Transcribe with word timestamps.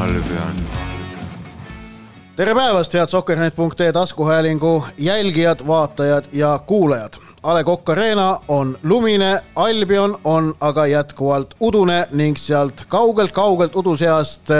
Albion. 0.00 0.56
tere 2.36 2.54
päevast, 2.54 2.94
head 2.94 3.06
Sokkernet.ee 3.06 3.92
taskuhäälingu 3.92 4.84
jälgijad, 4.98 5.66
vaatajad 5.66 6.24
ja 6.32 6.58
kuulajad. 6.66 7.12
A 7.42 7.54
Le 7.54 7.64
Coq 7.64 7.90
Arena 7.90 8.40
on 8.48 8.78
lumine, 8.82 9.40
Albion 9.56 10.18
on 10.24 10.54
aga 10.60 10.86
jätkuvalt 10.86 11.54
udune 11.60 12.06
ning 12.10 12.36
sealt 12.36 12.84
kaugelt-kaugelt 12.88 13.76
udu 13.76 13.96
seast 13.96 14.50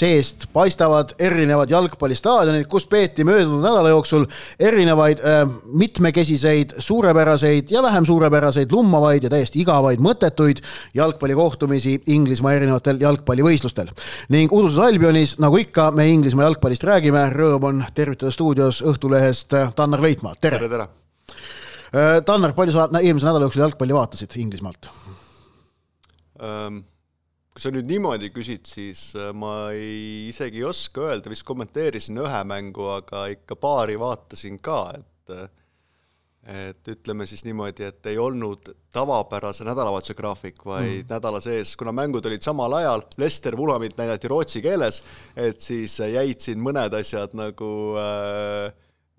seest 0.00 0.46
paistavad 0.52 1.14
erinevad 1.20 1.70
jalgpallistaadionid, 1.70 2.66
kus 2.70 2.86
peeti 2.90 3.24
möödunud 3.26 3.62
nädala 3.64 3.92
jooksul 3.92 4.26
erinevaid 4.60 5.20
äh, 5.24 5.42
mitmekesiseid, 5.76 6.76
suurepäraseid 6.78 7.72
ja 7.74 7.82
vähem 7.82 8.06
suurepäraseid, 8.08 8.72
lummavaid 8.72 9.26
ja 9.26 9.32
täiesti 9.32 9.60
igavaid 9.64 10.00
mõttetuid 10.04 10.62
jalgpallikohtumisi 10.96 11.98
Inglismaa 12.14 12.56
erinevatel 12.58 13.00
jalgpallivõistlustel. 13.02 13.92
ning 14.28 14.52
uduses 14.52 14.78
Albionis, 14.78 15.36
nagu 15.42 15.60
ikka, 15.60 15.90
me 15.96 16.08
Inglismaa 16.08 16.48
jalgpallist 16.48 16.84
räägime, 16.88 17.26
rõõm 17.34 17.68
on 17.68 17.84
tervitada 17.94 18.32
stuudios 18.32 18.82
Õhtulehest 18.82 19.56
Tannar 19.76 20.02
Leitmaa, 20.02 20.34
tere, 20.40 20.58
tere, 20.58 20.68
tere.! 20.68 20.88
Tannar, 22.24 22.54
palju 22.54 22.72
sa 22.72 22.86
eelmise 23.00 23.26
nädala 23.26 23.48
jooksul 23.48 23.66
jalgpalli 23.66 23.96
vaatasid 23.96 24.38
Inglismaalt 24.38 24.88
um,? 26.40 26.84
Kui 27.50 27.62
sa 27.62 27.72
nüüd 27.74 27.88
niimoodi 27.90 28.30
küsid, 28.34 28.66
siis 28.68 29.10
äh, 29.18 29.32
ma 29.34 29.70
ei, 29.74 30.28
isegi 30.30 30.62
ei 30.62 30.68
oska 30.68 31.08
öelda, 31.08 31.32
vist 31.32 31.46
kommenteerisin 31.48 32.20
ühe 32.22 32.42
mängu, 32.46 32.86
aga 32.94 33.26
ikka 33.34 33.58
paari 33.58 33.98
vaatasin 34.00 34.60
ka, 34.62 34.82
et 35.00 35.34
äh, 35.36 35.48
et 36.50 36.88
ütleme 36.88 37.26
siis 37.28 37.42
niimoodi, 37.44 37.84
et 37.84 38.06
ei 38.08 38.16
olnud 38.18 38.70
tavapärase 38.94 39.64
nädalavahetuse 39.68 40.14
graafik, 40.16 40.62
vaid 40.64 41.02
mm. 41.02 41.10
nädala 41.10 41.40
sees, 41.44 41.74
kuna 41.78 41.92
mängud 41.92 42.24
olid 42.26 42.42
samal 42.42 42.72
ajal, 42.78 43.04
Lester 43.20 43.56
Vulamit 43.58 43.98
näidati 44.00 44.30
rootsi 44.32 44.62
keeles, 44.64 45.02
et 45.36 45.60
siis 45.60 45.98
jäid 46.00 46.40
siin 46.40 46.62
mõned 46.64 46.96
asjad 46.96 47.36
nagu 47.36 47.70
äh, 48.00 48.72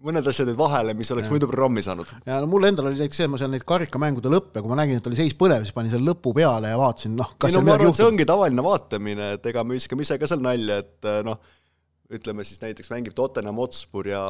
mõned 0.05 0.27
asjad 0.31 0.49
jäid 0.49 0.59
vahele, 0.59 0.95
mis 0.97 1.11
oleks 1.13 1.29
ja. 1.29 1.33
muidu 1.33 1.49
programmi 1.49 1.83
saanud. 1.85 2.09
ja 2.27 2.39
no 2.41 2.49
mul 2.49 2.67
endal 2.69 2.89
oli 2.89 2.99
näiteks 2.99 3.21
see, 3.21 3.29
et 3.29 3.33
ma 3.33 3.39
seal 3.41 3.51
neid 3.53 3.65
karikamängude 3.67 4.31
lõppe, 4.33 4.61
kui 4.61 4.71
ma 4.71 4.79
nägin, 4.81 5.01
et 5.01 5.09
oli 5.09 5.19
seis 5.19 5.35
põnev, 5.37 5.65
siis 5.65 5.75
panin 5.75 5.93
selle 5.93 6.11
lõpu 6.11 6.33
peale 6.37 6.73
ja 6.73 6.79
vaatasin, 6.81 7.15
noh, 7.19 7.33
kas 7.37 7.53
ei 7.53 7.59
no 7.59 7.63
ma 7.67 7.77
arvan, 7.77 7.93
et 7.93 8.01
see 8.01 8.09
ongi 8.09 8.27
tavaline 8.29 8.65
vaatamine, 8.65 9.31
et 9.37 9.49
ega 9.53 9.65
me 9.67 9.77
viskame 9.77 10.05
ise 10.07 10.17
ka 10.21 10.29
seal 10.29 10.43
nalja, 10.43 10.81
et 10.83 11.09
eh, 11.11 11.21
noh, 11.27 11.39
ütleme 12.11 12.45
siis 12.47 12.59
näiteks 12.63 12.91
mängib 12.91 13.15
Tottenham 13.15 13.59
Hotspur 13.61 14.09
ja 14.11 14.23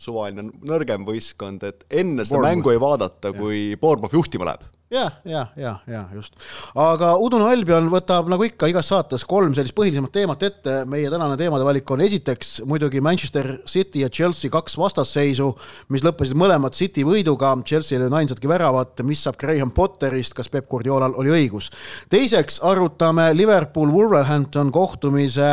suvaline 0.00 0.48
nõrgem 0.66 1.06
võistkond, 1.06 1.64
et 1.68 1.84
enne 1.88 2.24
seda 2.26 2.40
Bournemouth. 2.40 2.56
mängu 2.56 2.74
ei 2.74 2.82
vaadata, 2.82 3.34
kui 3.36 3.64
Bournemouth 3.80 4.16
juhtima 4.18 4.48
läheb 4.50 4.71
ja, 4.92 5.10
ja, 5.24 5.46
ja, 5.56 5.76
ja 5.86 6.04
just. 6.14 6.34
aga 6.76 7.14
Udune 7.20 7.46
Albion 7.48 7.88
võtab 7.92 8.28
nagu 8.30 8.44
ikka 8.44 8.68
igas 8.68 8.90
saates 8.92 9.24
kolm 9.28 9.54
sellist 9.56 9.74
põhilisemat 9.76 10.12
teemat 10.12 10.42
ette. 10.44 10.74
meie 10.86 11.10
tänane 11.10 11.36
teemade 11.40 11.64
valik 11.64 11.90
on 11.90 12.02
esiteks 12.04 12.60
muidugi 12.68 13.00
Manchester 13.00 13.54
City 13.66 14.02
ja 14.04 14.10
Chelsea 14.10 14.50
kaks 14.52 14.76
vastasseisu, 14.78 15.48
mis 15.88 16.04
lõppesid 16.04 16.36
mõlemad 16.36 16.76
City 16.76 17.06
võiduga. 17.08 17.54
Chelsea 17.64 17.96
ei 17.96 18.02
löönud 18.02 18.18
ainsatki 18.20 18.48
väravat, 18.48 19.00
mis 19.06 19.22
saab 19.24 19.38
Graham 19.40 19.72
Potterist, 19.72 20.34
kas 20.36 20.50
Peep 20.52 20.68
Guardiolal 20.68 21.16
oli 21.16 21.32
õigus. 21.32 21.70
teiseks 22.10 22.60
arutame 22.60 23.30
Liverpool 23.36 23.92
Wolverhampton 23.92 24.72
kohtumise 24.72 25.48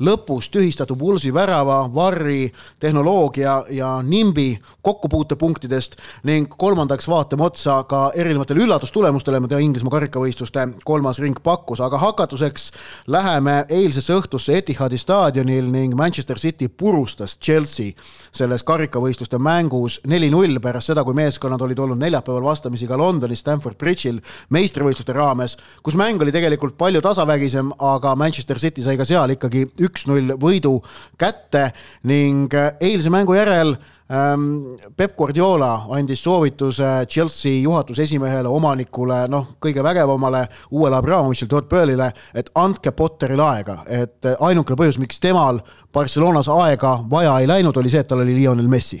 lõpus 0.00 0.50
tühistatud 0.54 1.00
Woolsi 1.00 1.34
värava, 1.34 1.82
Varri, 1.94 2.52
tehnoloogia 2.80 3.64
ja 3.70 3.90
Nimbi 4.02 4.52
kokkupuutepunktidest 4.82 5.96
ning 6.24 6.54
kolmandaks 6.56 7.08
vaatame 7.08 7.48
otsa 7.50 7.82
ka 7.88 8.10
erinevatele 8.14 8.59
üllatustulemustele, 8.60 9.40
mida 9.40 9.58
Inglismaa 9.62 9.94
karikavõistluste 9.96 10.66
kolmas 10.84 11.18
ring 11.22 11.38
pakkus, 11.42 11.80
aga 11.80 11.98
hakatuseks 12.00 12.70
läheme 13.10 13.64
eilsesse 13.72 14.14
õhtusse 14.16 14.56
Etihadi 14.58 14.98
staadionil 15.00 15.70
ning 15.72 15.96
Manchester 15.98 16.38
City 16.38 16.68
purustas 16.68 17.36
Chelsea 17.38 17.94
selles 18.36 18.64
karikavõistluste 18.66 19.38
mängus 19.40 20.00
neli-null 20.06 20.60
pärast 20.62 20.92
seda, 20.92 21.04
kui 21.04 21.16
meeskonnad 21.16 21.62
olid 21.64 21.78
olnud 21.80 22.00
neljapäeval 22.02 22.50
vastamisi 22.50 22.88
ka 22.90 22.98
Londonis 23.00 23.44
Stamford 23.44 23.78
Bridge'il 23.80 24.20
meistrivõistluste 24.54 25.16
raames, 25.16 25.56
kus 25.82 25.96
mäng 25.98 26.20
oli 26.20 26.34
tegelikult 26.34 26.76
palju 26.80 27.00
tasavägisem, 27.04 27.72
aga 27.78 28.16
Manchester 28.16 28.60
City 28.60 28.84
sai 28.84 28.98
ka 29.00 29.08
seal 29.08 29.36
ikkagi 29.36 29.66
üks-null 29.86 30.36
võidu 30.40 30.76
kätte 31.20 31.70
ning 32.08 32.54
eilse 32.80 33.12
mängu 33.12 33.38
järel 33.38 33.76
Ehm, 34.10 34.64
Pep 34.96 35.12
Guardiola 35.16 35.84
andis 35.94 36.22
soovituse 36.24 37.06
Chelsea 37.06 37.60
juhatuse 37.62 38.02
esimehele, 38.02 38.48
omanikule, 38.50 39.20
noh, 39.30 39.52
kõige 39.62 39.84
vägevamale 39.86 40.40
uuele 40.74 40.98
Abramovichile, 40.98 41.50
Todd 41.52 41.68
Burley'le, 41.70 42.08
et 42.34 42.50
andke 42.58 42.90
Potterile 42.90 43.44
aega, 43.46 43.76
et 43.86 44.26
ainukene 44.40 44.80
põhjus, 44.80 44.98
miks 44.98 45.22
temal 45.22 45.62
Barcelonas 45.94 46.50
aega 46.50 46.96
vaja 47.10 47.38
ei 47.38 47.46
läinud, 47.46 47.78
oli 47.78 47.94
see, 47.94 48.02
et 48.02 48.10
tal 48.10 48.24
oli 48.24 48.34
Lionel 48.34 48.66
Messi. 48.72 48.98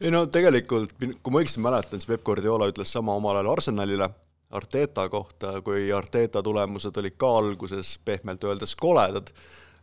Ei 0.00 0.12
no 0.12 0.24
tegelikult, 0.32 0.96
kui 0.96 1.32
ma 1.32 1.44
õigesti 1.44 1.60
mäletan, 1.60 2.00
siis 2.00 2.08
Peep 2.08 2.24
Guardiola 2.24 2.72
ütles 2.72 2.96
sama 2.96 3.12
omal 3.16 3.36
ajal 3.36 3.52
Arsenalile, 3.58 4.08
Arteta 4.56 5.08
kohta, 5.12 5.58
kui 5.60 5.90
Arteta 5.92 6.40
tulemused 6.42 6.96
olid 6.96 7.20
ka 7.20 7.36
alguses 7.42 7.98
pehmelt 8.04 8.44
öeldes 8.48 8.72
koledad, 8.80 9.34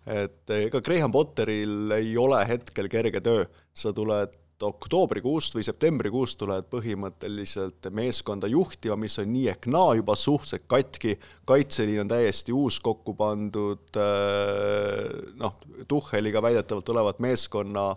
et 0.09 0.49
ega 0.49 0.81
Graham 0.81 1.13
Potteril 1.13 1.93
ei 1.93 2.15
ole 2.17 2.41
hetkel 2.47 2.89
kerge 2.89 3.21
töö, 3.21 3.45
sa 3.73 3.93
tuled 3.93 4.33
oktoobrikuust 4.67 5.57
või 5.57 5.65
septembrikuust 5.67 6.37
tuled 6.39 6.67
põhimõtteliselt 6.71 7.89
meeskonda 7.93 8.49
juhtima, 8.51 8.97
mis 8.99 9.17
on 9.21 9.31
nii 9.33 9.47
ehk 9.53 9.67
naa 9.71 9.93
juba 9.99 10.15
suhteliselt 10.19 10.67
katki, 10.71 11.17
kaitseliin 11.49 12.03
on 12.03 12.11
täiesti 12.11 12.55
uus 12.55 12.79
kokku 12.83 13.15
pandud, 13.19 13.85
äh, 13.99 15.33
noh, 15.39 15.57
Tuhheliga 15.87 16.41
väidetavalt 16.41 16.93
olevat 16.95 17.23
meeskonna 17.23 17.91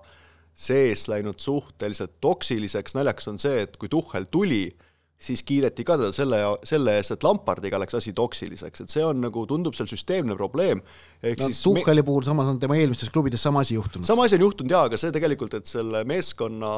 sees 0.56 1.04
läinud 1.12 1.38
suhteliselt 1.42 2.16
toksiliseks, 2.20 2.96
naljakas 2.96 3.28
on 3.28 3.38
see, 3.38 3.62
et 3.66 3.76
kui 3.76 3.90
Tuhhel 3.92 4.24
tuli, 4.32 4.70
siis 5.16 5.40
kiideti 5.48 5.84
ka 5.86 5.96
teda 5.96 6.12
selle, 6.12 6.38
selle 6.66 6.96
eest, 6.98 7.14
et 7.14 7.24
Lampardiga 7.24 7.78
läks 7.80 7.96
asi 7.96 8.12
toksiliseks, 8.16 8.84
et 8.84 8.92
see 8.92 9.04
on 9.04 9.22
nagu, 9.24 9.46
tundub 9.48 9.76
seal 9.76 9.88
süsteemne 9.88 10.36
probleem. 10.36 10.82
no 11.24 11.48
Tuhheli 11.48 12.02
me... 12.02 12.06
puhul 12.06 12.26
samas 12.26 12.50
on 12.52 12.60
tema 12.60 12.76
eelmistes 12.76 13.12
klubides 13.12 13.42
sama 13.42 13.64
asi 13.64 13.78
juhtunud. 13.78 14.06
sama 14.06 14.26
asi 14.26 14.36
on 14.36 14.44
juhtunud 14.44 14.76
jaa, 14.76 14.84
aga 14.90 15.00
see 15.00 15.14
tegelikult, 15.14 15.56
et 15.56 15.70
selle 15.70 16.04
meeskonna 16.08 16.74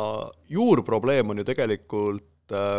juurprobleem 0.54 1.34
on 1.34 1.43
ju 1.43 1.49
tegelikult 1.49 2.54
äh, 2.54 2.78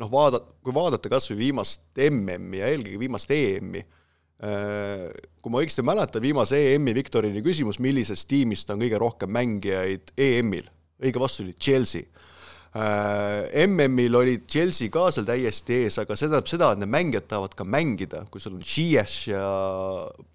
noh, 0.00 0.12
vaada, 0.12 0.42
kui 0.60 0.76
vaadata 0.76 1.12
kas 1.12 1.30
või 1.32 1.40
viimast 1.46 1.88
MM-i 2.10 2.60
ja 2.60 2.68
eelkõige 2.74 3.00
viimast 3.00 3.32
EM-i, 3.32 3.84
äh, 4.44 5.06
kui 5.40 5.54
ma 5.54 5.64
õigesti 5.64 5.86
mäletan, 5.88 6.24
viimase 6.24 6.60
EM-i 6.74 6.98
Viktorini 7.00 7.40
küsimus, 7.44 7.80
millisest 7.80 8.28
tiimist 8.28 8.68
on 8.72 8.84
kõige 8.84 9.00
rohkem 9.00 9.32
mängijaid 9.32 10.12
EM-il, 10.20 10.68
õige 11.00 11.22
vastus 11.22 11.48
oli 11.48 11.56
Chelsea 11.56 12.28
MM-il 12.70 14.14
olid 14.14 14.44
Chelsea 14.46 14.92
ka 14.94 15.08
seal 15.10 15.24
täiesti 15.26 15.80
ees, 15.80 15.96
aga 15.98 16.14
see 16.14 16.28
tähendab 16.28 16.50
seda, 16.50 16.68
et 16.70 16.78
need 16.78 16.92
mängijad 16.92 17.26
tahavad 17.32 17.56
ka 17.58 17.66
mängida, 17.66 18.20
kui 18.30 18.42
sul 18.42 18.60
on 18.60 18.62
Ziyech 18.62 19.32
ja 19.32 19.46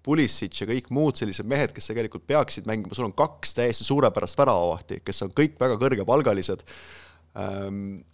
Pulisic 0.04 0.60
ja 0.60 0.68
kõik 0.68 0.90
muud 0.92 1.16
sellised 1.16 1.48
mehed, 1.48 1.72
kes 1.72 1.88
tegelikult 1.88 2.26
peaksid 2.28 2.68
mängima, 2.68 2.92
sul 2.96 3.08
on 3.08 3.16
kaks 3.16 3.56
täiesti 3.56 3.88
suurepärast 3.88 4.36
väravavahti, 4.36 5.00
kes 5.06 5.24
on 5.24 5.32
kõik 5.32 5.56
väga 5.62 5.80
kõrgepalgalised. 5.80 6.66
Ähm, 7.40 8.04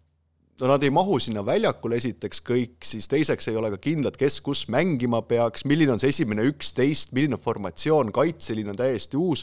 no 0.63 0.71
nad 0.71 0.87
ei 0.87 0.95
mahu 0.95 1.19
sinna 1.19 1.43
väljakule 1.43 1.99
esiteks 1.99 2.45
kõik, 2.47 2.79
siis 2.87 3.11
teiseks 3.11 3.51
ei 3.51 3.59
ole 3.59 3.75
ka 3.75 3.83
kindlad, 3.83 4.15
kes 4.21 4.39
kus 4.47 4.69
mängima 4.71 5.25
peaks, 5.27 5.67
milline 5.67 5.97
on 5.97 6.03
see 6.03 6.15
esimene 6.15 6.47
üksteist, 6.47 7.11
milline 7.11 7.43
formatsioon, 7.43 8.15
kaitseliin 8.15 8.71
on 8.71 8.79
täiesti 8.79 9.19
uus 9.19 9.43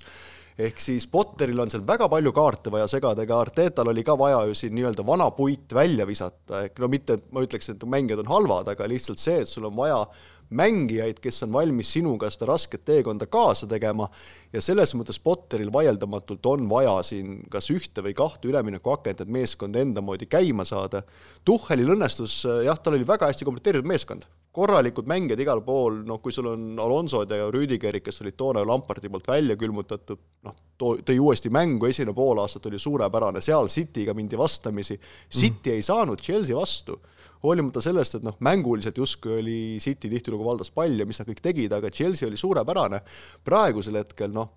ehk 0.59 0.81
siis 0.83 1.05
Potteril 1.07 1.59
on 1.63 1.71
seal 1.71 1.85
väga 1.87 2.09
palju 2.11 2.33
kaarte 2.35 2.71
vaja 2.73 2.87
segada, 2.91 3.23
ega 3.23 3.37
Artetal 3.39 3.91
oli 3.93 4.03
ka 4.03 4.17
vaja 4.19 4.41
ju 4.49 4.57
siin 4.57 4.75
nii-öelda 4.75 5.05
vana 5.07 5.29
puit 5.35 5.71
välja 5.75 6.07
visata, 6.07 6.65
ehk 6.65 6.81
no 6.83 6.89
mitte, 6.91 7.21
ma 7.31 7.45
ütleks, 7.45 7.71
et 7.71 7.85
mängijad 7.87 8.25
on 8.25 8.33
halvad, 8.33 8.73
aga 8.73 8.89
lihtsalt 8.91 9.21
see, 9.21 9.39
et 9.43 9.51
sul 9.51 9.69
on 9.69 9.77
vaja 9.77 10.01
mängijaid, 10.49 11.19
kes 11.21 11.43
on 11.45 11.53
valmis 11.53 11.91
sinuga 11.93 12.29
seda 12.33 12.49
rasket 12.49 12.81
teekonda 12.87 13.27
kaasa 13.29 13.67
tegema. 13.69 14.07
Ja 14.53 14.63
selles 14.65 14.95
mõttes 14.97 15.21
Potteril 15.21 15.69
vaieldamatult 15.73 16.45
on 16.49 16.65
vaja 16.71 16.95
siin 17.05 17.43
kas 17.53 17.69
ühte 17.73 18.03
või 18.05 18.15
kahte 18.17 18.49
üleminekuakent, 18.49 19.21
et 19.21 19.29
meeskond 19.29 19.77
enda 19.77 20.01
moodi 20.01 20.25
käima 20.29 20.65
saada. 20.65 21.03
Tuhhelil 21.45 21.93
õnnestus, 21.95 22.41
jah, 22.65 22.81
tal 22.81 22.97
oli 22.97 23.07
väga 23.07 23.29
hästi 23.29 23.45
komplekteeritud 23.47 23.89
meeskond, 23.89 24.25
korralikud 24.51 25.07
mängijad 25.09 25.39
igal 25.43 25.61
pool, 25.65 26.01
noh, 26.07 26.17
kui 26.23 26.33
sul 26.33 26.49
on 26.51 26.79
Alonsod 26.81 27.31
ja 27.31 27.49
Rüdigerid, 27.53 28.03
kes 28.05 28.21
olid 28.23 28.37
toona 28.39 28.63
Lampardi 28.65 29.11
poolt 29.11 29.29
välja 29.29 29.55
külmutatud, 29.59 30.21
noh, 30.47 30.55
tõi 30.79 31.19
uuesti 31.21 31.51
mängu, 31.53 31.85
esimene 31.89 32.15
poolaastat 32.17 32.65
oli 32.69 32.79
suurepärane, 32.81 33.43
seal 33.45 33.69
Cityga 33.69 34.15
mindi 34.17 34.39
vastamisi, 34.39 34.97
City 35.29 35.69
mm. 35.69 35.75
ei 35.75 35.85
saanud 35.85 36.21
Chelsea 36.25 36.57
vastu 36.57 36.97
hoolimata 37.43 37.81
sellest, 37.83 38.17
et 38.17 38.25
noh, 38.25 38.35
mänguliselt 38.43 38.97
justkui 38.99 39.37
oli 39.39 39.59
City 39.79 40.09
tihtilugu 40.11 40.43
valdas 40.47 40.73
pall 40.75 40.97
ja 40.99 41.07
mis 41.07 41.21
nad 41.21 41.29
kõik 41.29 41.43
tegid, 41.43 41.75
aga 41.75 41.91
Chelsea 41.93 42.27
oli 42.27 42.39
suurepärane, 42.39 43.03
praegusel 43.47 44.01
hetkel 44.01 44.33
noh, 44.35 44.51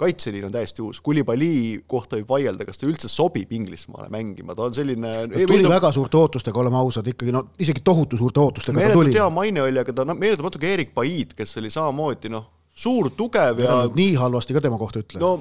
kaitseliin 0.00 0.46
on 0.48 0.54
täiesti 0.54 0.84
uus, 0.84 1.00
Kulibali 1.04 1.80
kohta 1.90 2.18
võib 2.18 2.30
vaielda, 2.34 2.66
kas 2.68 2.80
ta 2.80 2.88
üldse 2.88 3.10
sobib 3.10 3.52
Inglismaale 3.56 4.08
mängima, 4.12 4.56
ta 4.58 4.68
on 4.68 4.76
selline 4.76 5.10
no, 5.26 5.34
tuli 5.34 5.46
meenutab... 5.60 5.74
väga 5.76 5.92
suurte 5.96 6.20
ootustega, 6.20 6.62
oleme 6.62 6.80
ausad, 6.80 7.10
ikkagi 7.12 7.34
no 7.34 7.44
isegi 7.60 7.84
tohutu 7.84 8.20
suurte 8.20 8.42
ootustega 8.42 8.86
ta 8.88 8.94
tuli. 8.96 9.12
hea 9.16 9.28
maine 9.34 9.64
oli, 9.66 9.82
aga 9.82 9.94
ta 9.96 10.06
noh, 10.08 10.18
meenutab 10.18 10.50
natuke 10.50 10.72
Erik 10.72 10.94
Paid, 10.96 11.36
kes 11.38 11.58
oli 11.60 11.72
samamoodi 11.74 12.32
noh, 12.32 12.48
suur, 12.80 13.12
tugev 13.16 13.62
ja 13.66 13.82
nii 13.94 14.16
halvasti 14.20 14.56
ka 14.56 14.64
tema 14.64 14.80
kohta 14.80 15.04
ütle. 15.04 15.20
no 15.22 15.36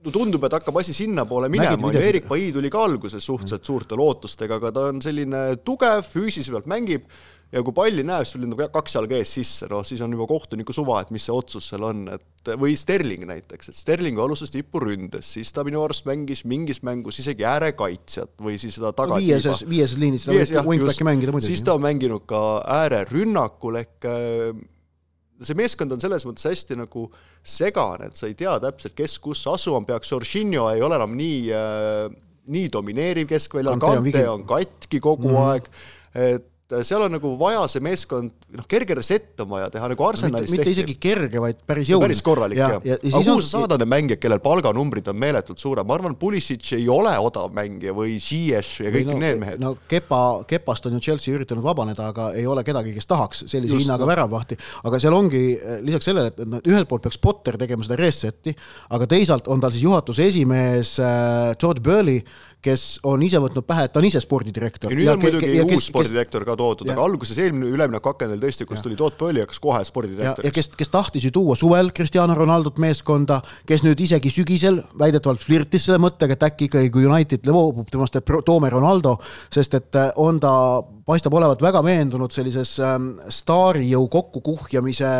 no 0.00 0.12
tundub, 0.14 0.44
et 0.46 0.54
hakkab 0.56 0.78
asi 0.80 0.94
sinnapoole 0.96 1.50
minema, 1.52 1.90
Erik 2.00 2.28
Pai 2.28 2.48
tuli 2.54 2.70
ka 2.72 2.84
alguses 2.86 3.24
suhteliselt 3.24 3.66
suurte 3.68 3.98
lootustega, 4.00 4.56
aga 4.60 4.72
ta 4.72 4.86
on 4.92 5.02
selline 5.04 5.42
tugev, 5.64 6.06
füüsiliselt 6.08 6.68
mängib 6.70 7.08
ja 7.50 7.62
kui 7.66 7.74
palli 7.74 8.04
näeb, 8.06 8.26
siis 8.28 8.38
lendab 8.40 8.62
kaks 8.74 8.94
jalga 8.94 9.18
ees 9.18 9.32
sisse, 9.34 9.68
noh 9.70 9.82
siis 9.86 10.00
on 10.04 10.12
juba 10.14 10.26
kohtuniku 10.30 10.74
suva, 10.74 11.00
et 11.02 11.10
mis 11.14 11.24
see 11.26 11.34
otsus 11.34 11.70
seal 11.72 11.84
on, 11.88 12.04
et 12.14 12.52
või 12.60 12.76
Sterling 12.78 13.26
näiteks, 13.28 13.72
et 13.72 13.78
Sterling 13.78 14.20
alustas 14.22 14.52
tipuründes, 14.54 15.32
siis 15.36 15.50
ta 15.54 15.64
minu 15.66 15.82
arust 15.82 16.06
mängis 16.08 16.44
mingis 16.48 16.82
mängus 16.86 17.20
isegi 17.22 17.46
äärekaitsjat 17.50 18.36
või 18.42 18.58
siis 18.62 18.78
seda 18.78 18.94
tagatiiba. 18.96 19.40
viieses, 19.40 19.64
viieses 19.68 19.98
liinis 20.00 20.26
ta 20.28 20.36
võib 20.36 20.74
wingbacki 20.74 21.08
mängida 21.10 21.34
muidugi. 21.34 21.52
siis 21.54 21.66
ta 21.66 21.74
on 21.74 21.84
mänginud 21.84 22.26
ka 22.30 22.44
äärerünnakul 22.80 23.80
ehk 23.82 24.08
äh, 24.08 24.62
see 25.42 25.58
meeskond 25.58 25.96
on 25.96 26.02
selles 26.02 26.26
mõttes 26.28 26.46
hästi 26.46 26.78
nagu 26.78 27.08
segane, 27.42 28.10
et 28.10 28.18
sa 28.18 28.28
ei 28.30 28.36
tea 28.38 28.54
täpselt, 28.62 28.94
kes 28.94 29.18
kus 29.24 29.42
asuma 29.50 29.82
peaks, 29.88 30.12
Jorginho 30.12 30.68
ei 30.70 30.84
ole 30.84 31.00
enam 31.00 31.18
nii 31.18 31.46
äh, 31.56 32.18
nii 32.50 32.70
domineeriv 32.72 33.28
keskväljal, 33.30 33.78
Kante 33.80 34.22
on 34.30 34.46
katki 34.48 35.00
kogu 35.02 35.28
mm 35.28 35.34
-hmm. 35.34 35.50
aeg, 35.50 35.68
et 36.14 36.49
seal 36.86 37.04
on 37.04 37.14
nagu 37.16 37.32
vaja 37.40 37.62
see 37.70 37.82
meeskond, 37.84 38.32
noh, 38.56 38.66
kerge 38.70 38.96
reset 38.98 39.42
on 39.42 39.50
vaja 39.50 39.70
teha, 39.74 39.88
nagu 39.92 40.06
Arsenalis 40.06 40.52
mitte, 40.52 40.64
mitte 40.64 40.74
isegi 40.74 40.96
kerge, 41.02 41.40
vaid 41.42 41.60
päris 41.66 41.90
jõuline. 41.90 42.08
päris 42.08 42.22
korralik 42.26 42.60
ja, 42.60 42.68
jah 42.76 42.86
ja, 42.86 42.96
ja. 42.96 43.12
aga 43.18 43.22
kuhu 43.26 43.44
sa 43.44 43.50
saadad 43.58 43.82
need 43.82 43.92
mängijad, 43.92 44.20
kellel 44.22 44.42
palganumbrid 44.44 45.10
on 45.10 45.18
meeletult 45.20 45.62
suured, 45.62 45.86
ma 45.88 45.96
arvan, 45.96 46.16
Pulisic 46.20 46.72
ei 46.76 46.86
ole 46.92 47.12
odav 47.20 47.54
mängija 47.56 47.94
või 47.96 48.16
Ziyech 48.22 48.84
ja 48.84 48.92
kõik 48.94 49.10
no, 49.10 49.18
need 49.22 49.40
mehed. 49.42 49.62
no 49.62 49.74
Kepa, 49.90 50.20
Kepast 50.50 50.86
on 50.88 50.98
ju 50.98 51.02
Chelsea 51.08 51.34
üritanud 51.34 51.64
vabaneda, 51.64 52.10
aga 52.14 52.30
ei 52.38 52.46
ole 52.50 52.64
kedagi, 52.66 52.94
kes 52.96 53.10
tahaks 53.10 53.44
sellise 53.46 53.74
Just, 53.74 53.86
hinnaga 53.86 54.06
no. 54.06 54.10
väravahti, 54.12 54.58
aga 54.88 55.02
seal 55.02 55.16
ongi 55.16 55.44
lisaks 55.86 56.10
sellele, 56.10 56.34
et 56.34 56.44
noh, 56.44 56.62
ühelt 56.70 56.90
poolt 56.90 57.06
peaks 57.06 57.20
Potter 57.22 57.58
tegema 57.60 57.86
seda 57.86 57.98
reset'i, 58.00 58.54
aga 58.94 59.10
teisalt 59.10 59.50
on 59.50 59.62
tal 59.62 59.74
siis 59.74 59.86
juhatuse 59.86 60.30
esimees 60.30 60.96
äh, 61.02 61.52
Todd 61.60 61.82
Burley, 61.84 62.22
kes 62.64 62.84
on 63.08 63.22
ise 63.24 63.40
võtnud 63.40 63.64
pähe, 63.66 63.86
et 63.88 63.92
ta 63.94 64.00
on 64.02 64.06
ise 64.08 64.20
spordidirektor. 64.20 64.92
ja 64.92 64.98
nüüd 64.98 65.08
ja 65.08 65.14
on 65.16 65.22
muidugi 65.22 65.50
ja, 65.54 65.64
uus 65.64 65.72
kes, 65.72 65.88
spordidirektor 65.88 66.44
ka 66.44 66.56
toodud, 66.60 66.90
aga 66.92 67.04
alguses 67.04 67.38
eelmine 67.40 67.70
üleminekuaken 67.72 68.34
oli 68.34 68.42
tõesti, 68.42 68.66
kus 68.68 68.80
ja. 68.80 68.84
tuli 68.84 68.98
Toot 69.00 69.16
Pölli, 69.20 69.40
hakkas 69.44 69.62
kohe 69.62 69.80
spordidirektoriks. 69.88 70.48
ja 70.48 70.56
kes, 70.58 70.70
kes 70.76 70.92
tahtis 70.92 71.24
ju 71.24 71.32
tuua 71.34 71.56
suvel 71.58 71.92
Cristiano 71.96 72.36
Ronaldot 72.36 72.80
meeskonda, 72.82 73.40
kes 73.68 73.84
nüüd 73.86 74.02
isegi 74.04 74.32
sügisel 74.34 74.82
väidetavalt 75.00 75.44
flirtis 75.44 75.88
selle 75.88 76.00
mõttega, 76.04 76.36
et 76.36 76.46
äkki 76.50 76.68
ikkagi, 76.68 76.92
kui 76.92 77.08
United 77.08 77.48
loobub 77.48 77.88
temast, 77.92 78.20
et 78.20 78.34
toome 78.46 78.70
Ronaldo, 78.72 79.16
sest 79.52 79.78
et 79.80 80.00
äh, 80.00 80.12
on 80.20 80.42
ta, 80.42 80.52
paistab 81.08 81.34
olevat 81.40 81.64
väga 81.64 81.80
veendunud 81.84 82.34
sellises 82.34 82.76
ähm, 82.84 83.14
staarijõu 83.32 84.04
kokkukuhjamise 84.12 85.10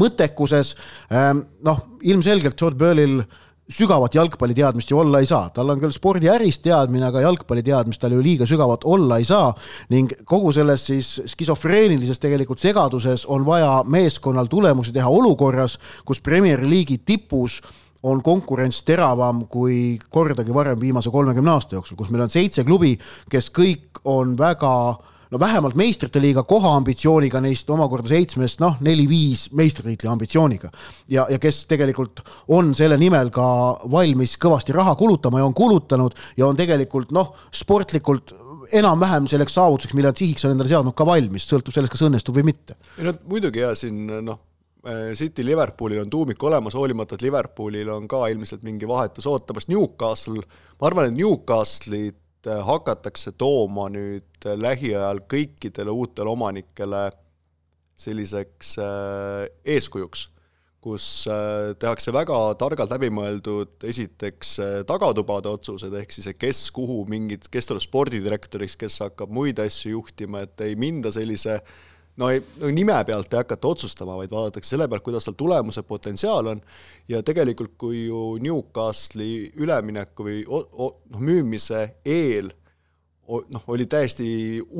mõttekuses 0.00 0.74
ähm,. 1.12 1.44
noh, 1.64 1.84
ilmselgelt 2.08 2.56
Todd 2.56 2.78
Burlil 2.80 3.20
sügavat 3.70 4.14
jalgpalliteadmist 4.14 4.90
ju 4.90 4.98
olla 4.98 5.20
ei 5.22 5.28
saa, 5.30 5.48
tal 5.54 5.70
on 5.70 5.80
küll 5.80 5.94
spordiärist 5.94 6.62
teadmine, 6.64 7.06
aga 7.06 7.22
jalgpalliteadmist 7.24 8.02
tal 8.02 8.16
ju 8.16 8.22
liiga 8.24 8.48
sügavat 8.48 8.84
olla 8.84 9.20
ei 9.20 9.26
saa. 9.28 9.52
Ning 9.94 10.12
kogu 10.28 10.52
selles 10.54 10.86
siis 10.90 11.12
skisofreenilises 11.30 12.18
tegelikult 12.22 12.62
segaduses 12.62 13.26
on 13.30 13.46
vaja 13.46 13.80
meeskonnal 13.86 14.50
tulemusi 14.50 14.94
teha 14.96 15.08
olukorras, 15.08 15.78
kus 16.04 16.20
Premier 16.20 16.64
League'i 16.66 17.00
tipus 17.06 17.60
on 18.02 18.22
konkurents 18.24 18.82
teravam 18.82 19.44
kui 19.52 19.98
kordagi 20.10 20.54
varem 20.54 20.80
viimase 20.80 21.10
kolmekümne 21.12 21.52
aasta 21.52 21.76
jooksul, 21.76 21.98
kus 21.98 22.10
meil 22.10 22.24
on 22.24 22.32
seitse 22.32 22.64
klubi, 22.64 22.94
kes 23.30 23.50
kõik 23.52 24.00
on 24.08 24.38
väga 24.38 24.72
no 25.30 25.38
vähemalt 25.40 25.76
meistrite 25.78 26.20
liiga 26.22 26.42
kohaambitsiooniga 26.48 27.40
neist 27.44 27.70
omakorda 27.70 28.10
seitsmest 28.10 28.60
noh, 28.62 28.76
neli-viis 28.84 29.48
meistritiitli 29.56 30.10
ambitsiooniga. 30.10 30.70
ja, 31.08 31.26
ja 31.30 31.38
kes 31.38 31.64
tegelikult 31.70 32.24
on 32.48 32.74
selle 32.74 32.98
nimel 33.00 33.30
ka 33.34 33.46
valmis 33.90 34.36
kõvasti 34.40 34.74
raha 34.76 34.94
kulutama 34.98 35.42
ja 35.42 35.48
on 35.48 35.54
kulutanud 35.54 36.16
ja 36.36 36.46
on 36.46 36.58
tegelikult 36.58 37.14
noh, 37.16 37.34
sportlikult 37.54 38.34
enam-vähem 38.76 39.26
selleks 39.30 39.56
saavutuseks, 39.56 39.96
mille 39.98 40.10
nad 40.12 40.18
sihiks 40.18 40.44
on 40.46 40.54
endale 40.54 40.70
seadnud, 40.70 40.94
ka 40.94 41.06
valmis, 41.06 41.46
sõltub 41.48 41.74
sellest, 41.74 41.90
kas 41.94 42.06
õnnestub 42.06 42.36
või 42.38 42.50
mitte. 42.52 42.78
ei 42.98 43.08
no 43.08 43.14
muidugi 43.30 43.62
ja 43.64 43.74
siin 43.78 44.06
noh, 44.26 44.46
City 45.18 45.44
Liverpoolil 45.44 46.00
on 46.00 46.10
tuumik 46.10 46.42
olemas, 46.46 46.74
hoolimata, 46.78 47.18
et 47.18 47.24
Liverpoolil 47.26 47.88
on 47.92 48.06
ka 48.08 48.22
ilmselt 48.32 48.62
mingi 48.64 48.88
vahetus 48.88 49.26
ootamas, 49.28 49.66
Newcastle, 49.68 50.40
ma 50.80 50.88
arvan, 50.88 51.10
et 51.10 51.18
Newcastle'it 51.18 52.19
Äh, 52.19 52.19
hakatakse 52.46 53.32
tooma 53.38 53.88
nüüd 53.92 54.46
äh, 54.46 54.56
lähiajal 54.58 55.22
kõikidele 55.30 55.92
uutele 55.92 56.32
omanikele 56.32 57.08
selliseks 58.00 58.76
äh, 58.80 59.48
eeskujuks, 59.76 60.28
kus 60.80 61.06
tehakse 61.76 62.12
väga 62.16 62.36
targalt 62.56 62.88
läbimõeldud 62.94 63.84
esiteks 63.84 64.54
tagatubade 64.88 65.50
otsused, 65.52 65.92
ehk 65.92 66.14
siis, 66.16 66.30
kes 66.40 66.62
kuhu 66.72 67.02
mingid, 67.04 67.44
kes 67.52 67.68
tuleb 67.68 67.84
spordidirektoriks, 67.84 68.78
kes 68.80 68.96
hakkab 69.04 69.28
muid 69.28 69.60
asju 69.60 69.92
juhtima, 69.98 70.46
et 70.48 70.64
ei 70.64 70.78
minda 70.80 71.12
sellise 71.12 71.58
no 72.16 72.30
ei, 72.30 72.42
no 72.60 72.70
nime 72.74 72.96
pealt 73.06 73.32
ei 73.32 73.42
hakata 73.42 73.68
otsustama, 73.68 74.16
vaid 74.18 74.32
vaadatakse 74.32 74.74
selle 74.74 74.88
pealt, 74.88 75.04
kuidas 75.06 75.28
tal 75.28 75.36
tulemuse 75.38 75.82
potentsiaal 75.86 76.54
on. 76.54 76.62
Ja 77.08 77.22
tegelikult, 77.26 77.76
kui 77.78 78.06
ju 78.06 78.36
Newcastle'i 78.42 79.50
ülemineku 79.60 80.26
või 80.26 80.40
noh, 80.46 80.96
müümise 81.18 81.86
eel 82.04 82.50
noh, 83.30 83.62
oli 83.70 83.86
täiesti 83.86 84.26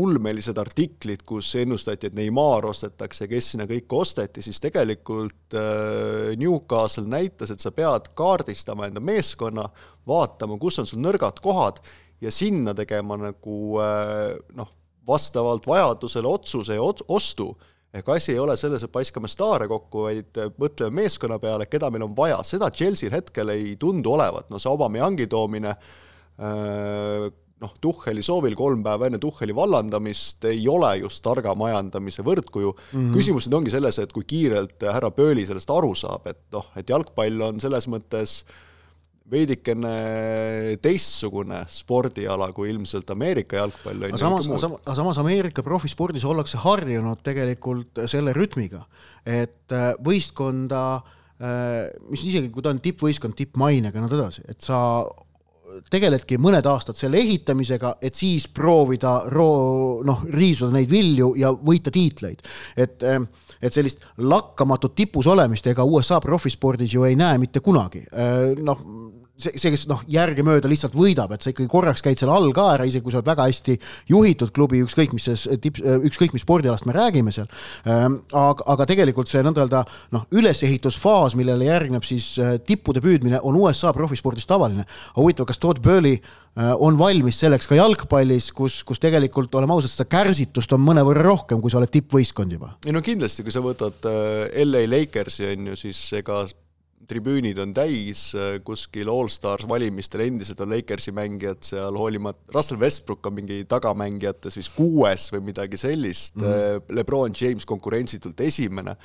ulmelised 0.02 0.58
artiklid, 0.58 1.22
kus 1.26 1.52
ennustati, 1.60 2.10
et 2.10 2.16
Neimar 2.18 2.66
ostetakse, 2.66 3.28
kes 3.30 3.52
sinna 3.52 3.66
kõik 3.70 3.92
osteti, 3.94 4.42
siis 4.42 4.60
tegelikult 4.62 5.56
äh, 5.58 6.32
Newcastle 6.40 7.06
näitas, 7.10 7.52
et 7.54 7.62
sa 7.62 7.72
pead 7.74 8.10
kaardistama 8.18 8.88
enda 8.90 9.02
meeskonna, 9.04 9.68
vaatama, 10.08 10.58
kus 10.60 10.80
on 10.82 10.90
sul 10.90 11.02
nõrgad 11.04 11.38
kohad 11.44 11.78
ja 12.20 12.32
sinna 12.34 12.74
tegema 12.76 13.18
nagu 13.20 13.60
äh, 13.82 14.34
noh, 14.58 14.74
vastavalt 15.10 15.66
vajadusele 15.66 16.30
otsuse 16.30 16.78
ja 16.78 16.86
ostu 17.08 17.50
ehk 17.94 18.08
asi 18.14 18.32
ei 18.32 18.38
ole 18.38 18.54
selles, 18.58 18.84
et 18.86 18.92
paiskame 18.92 19.28
staare 19.30 19.66
kokku, 19.70 20.06
vaid 20.06 20.40
mõtleme 20.60 21.02
meeskonna 21.02 21.40
peale, 21.42 21.66
keda 21.66 21.90
meil 21.90 22.06
on 22.06 22.14
vaja, 22.16 22.38
seda 22.46 22.70
Chelsea'l 22.70 23.16
hetkel 23.16 23.50
ei 23.50 23.74
tundu 23.80 24.14
olevat, 24.14 24.46
no 24.50 24.60
see 24.62 24.70
Aubameyangi 24.70 25.26
toomine 25.30 25.72
äh, 25.74 27.26
noh, 27.60 27.74
Tuhheli 27.82 28.22
soovil 28.24 28.56
kolm 28.58 28.84
päeva 28.84 29.08
enne 29.08 29.20
Tuhheli 29.22 29.54
vallandamist 29.56 30.46
ei 30.50 30.62
ole 30.70 30.94
just 31.02 31.22
targa 31.24 31.54
majandamise 31.58 32.24
võrdkuju 32.26 32.72
mm. 32.72 32.88
-hmm. 32.94 33.12
küsimus 33.16 33.48
nüüd 33.48 33.58
ongi 33.60 33.74
selles, 33.74 33.98
et 33.98 34.12
kui 34.12 34.24
kiirelt 34.24 34.86
härra 34.86 35.10
Pööli 35.14 35.46
sellest 35.46 35.70
aru 35.70 35.94
saab, 35.94 36.26
et 36.30 36.42
noh, 36.54 36.70
et 36.76 36.88
jalgpall 36.88 37.48
on 37.50 37.60
selles 37.60 37.88
mõttes 37.90 38.42
veidikene 39.30 39.92
teistsugune 40.82 41.62
spordiala 41.70 42.50
kui 42.56 42.70
ilmselt 42.72 43.10
Ameerika 43.14 43.60
jalgpall. 43.60 44.08
aga 44.08 44.20
samas, 44.20 44.48
aga 44.50 44.96
samas 44.98 45.20
Ameerika 45.22 45.64
profispordis 45.66 46.26
ollakse 46.28 46.60
harjunud 46.60 47.22
tegelikult 47.26 48.04
selle 48.10 48.34
rütmiga, 48.36 48.84
et 49.24 49.74
äh, 49.76 49.92
võistkonda, 50.04 50.84
äh, 51.38 51.88
mis 52.10 52.26
isegi, 52.26 52.50
kui 52.52 52.64
ta 52.64 52.74
on 52.74 52.82
tippvõistkond, 52.82 53.38
tippmainega 53.38 53.98
ja 53.98 54.04
nõnda 54.04 54.18
edasi, 54.20 54.46
et 54.50 54.62
sa 54.64 54.80
tegeledki 55.90 56.38
mõned 56.38 56.66
aastad 56.66 56.98
selle 56.98 57.20
ehitamisega, 57.20 57.94
et 58.02 58.14
siis 58.14 58.48
proovida 58.48 59.16
roo-, 59.32 60.00
noh, 60.06 60.24
riisuda 60.34 60.74
neid 60.76 60.90
vilju 60.90 61.34
ja 61.40 61.52
võita 61.52 61.92
tiitleid. 61.94 62.42
et, 62.76 63.02
eh, 63.02 63.20
et 63.62 63.72
sellist 63.72 64.04
lakkamatut 64.16 64.94
tipus 64.94 65.26
olemist 65.26 65.66
ega 65.66 65.84
USA 65.84 66.20
profispordis 66.20 66.94
ju 66.94 67.04
ei 67.04 67.16
näe 67.16 67.38
mitte 67.38 67.60
kunagi. 67.60 68.04
Eh, 68.12 68.54
noh, 68.56 68.84
see, 69.40 69.56
see, 69.56 69.72
kes 69.74 69.86
noh, 69.90 70.02
järgemööda 70.10 70.70
lihtsalt 70.70 70.96
võidab, 70.96 71.32
et 71.34 71.44
sa 71.44 71.52
ikkagi 71.52 71.70
korraks 71.70 72.04
käid 72.04 72.20
seal 72.20 72.32
all 72.32 72.50
ka 72.56 72.66
ära, 72.74 72.86
isegi 72.88 73.04
kui 73.04 73.14
sa 73.14 73.20
oled 73.20 73.30
väga 73.30 73.46
hästi 73.48 73.76
juhitud 74.10 74.52
klubi, 74.56 74.82
ükskõik 74.84 75.14
mis 75.16 75.28
tipp, 75.62 75.80
ükskõik 75.80 76.34
mis 76.36 76.44
spordialast 76.46 76.86
me 76.88 76.96
räägime 76.96 77.32
seal. 77.34 77.48
Ehm, 77.84 78.20
aga, 78.36 78.66
aga 78.74 78.86
tegelikult 78.90 79.30
see 79.30 79.42
nõnda 79.46 79.64
öelda 79.64 79.82
noh, 80.14 80.26
ülesehitusfaas, 80.34 81.36
millele 81.38 81.68
järgneb 81.68 82.06
siis 82.06 82.32
äh, 82.40 82.56
tippude 82.66 83.02
püüdmine, 83.04 83.40
on 83.46 83.58
USA 83.60 83.92
profispordis 83.96 84.48
tavaline. 84.50 84.86
huvitav, 85.16 85.48
kas 85.48 85.60
Todd 85.62 85.82
Burley 85.84 86.18
äh, 86.18 86.72
on 86.78 86.98
valmis 86.98 87.40
selleks 87.40 87.68
ka 87.70 87.78
jalgpallis, 87.78 88.50
kus, 88.56 88.80
kus 88.86 89.02
tegelikult 89.02 89.54
oleme 89.54 89.76
ausad, 89.76 89.92
seda 89.92 90.08
kärsitust 90.10 90.72
on 90.76 90.84
mõnevõrra 90.84 91.26
rohkem, 91.26 91.60
kui 91.60 91.72
sa 91.72 91.80
oled 91.80 91.92
tippvõistkond 91.92 92.58
juba? 92.58 92.74
ei 92.86 92.96
no 92.96 93.04
kindlasti, 93.04 93.46
kui 93.46 93.54
sa 93.54 93.62
võtad 93.64 94.10
äh, 94.10 94.64
LA 94.64 94.86
Lakersi 94.90 95.48
on 95.52 95.72
ju, 95.72 95.80
siis 95.86 96.02
ega 96.20 96.44
tribüünid 97.08 97.58
on 97.62 97.72
täis, 97.76 98.30
äh, 98.36 98.58
kuskil 98.64 99.08
allstars 99.12 99.66
valimistel 99.68 100.24
endiselt 100.26 100.60
on 100.64 100.72
Lakersi 100.72 101.14
mängijad 101.16 101.62
seal, 101.66 101.96
hoolimata, 101.96 102.42
Russell 102.54 102.80
Westbrook 102.80 103.30
on 103.30 103.38
mingi 103.40 103.62
tagamängijates 103.70 104.58
vist 104.60 104.74
kuues 104.76 105.30
või 105.34 105.46
midagi 105.50 105.80
sellist 105.80 106.36
mm, 106.36 106.44
-hmm. 106.44 106.92
Lebron 106.98 107.34
James 107.36 107.66
konkurentsitult 107.68 108.40
esimene, 108.44 108.96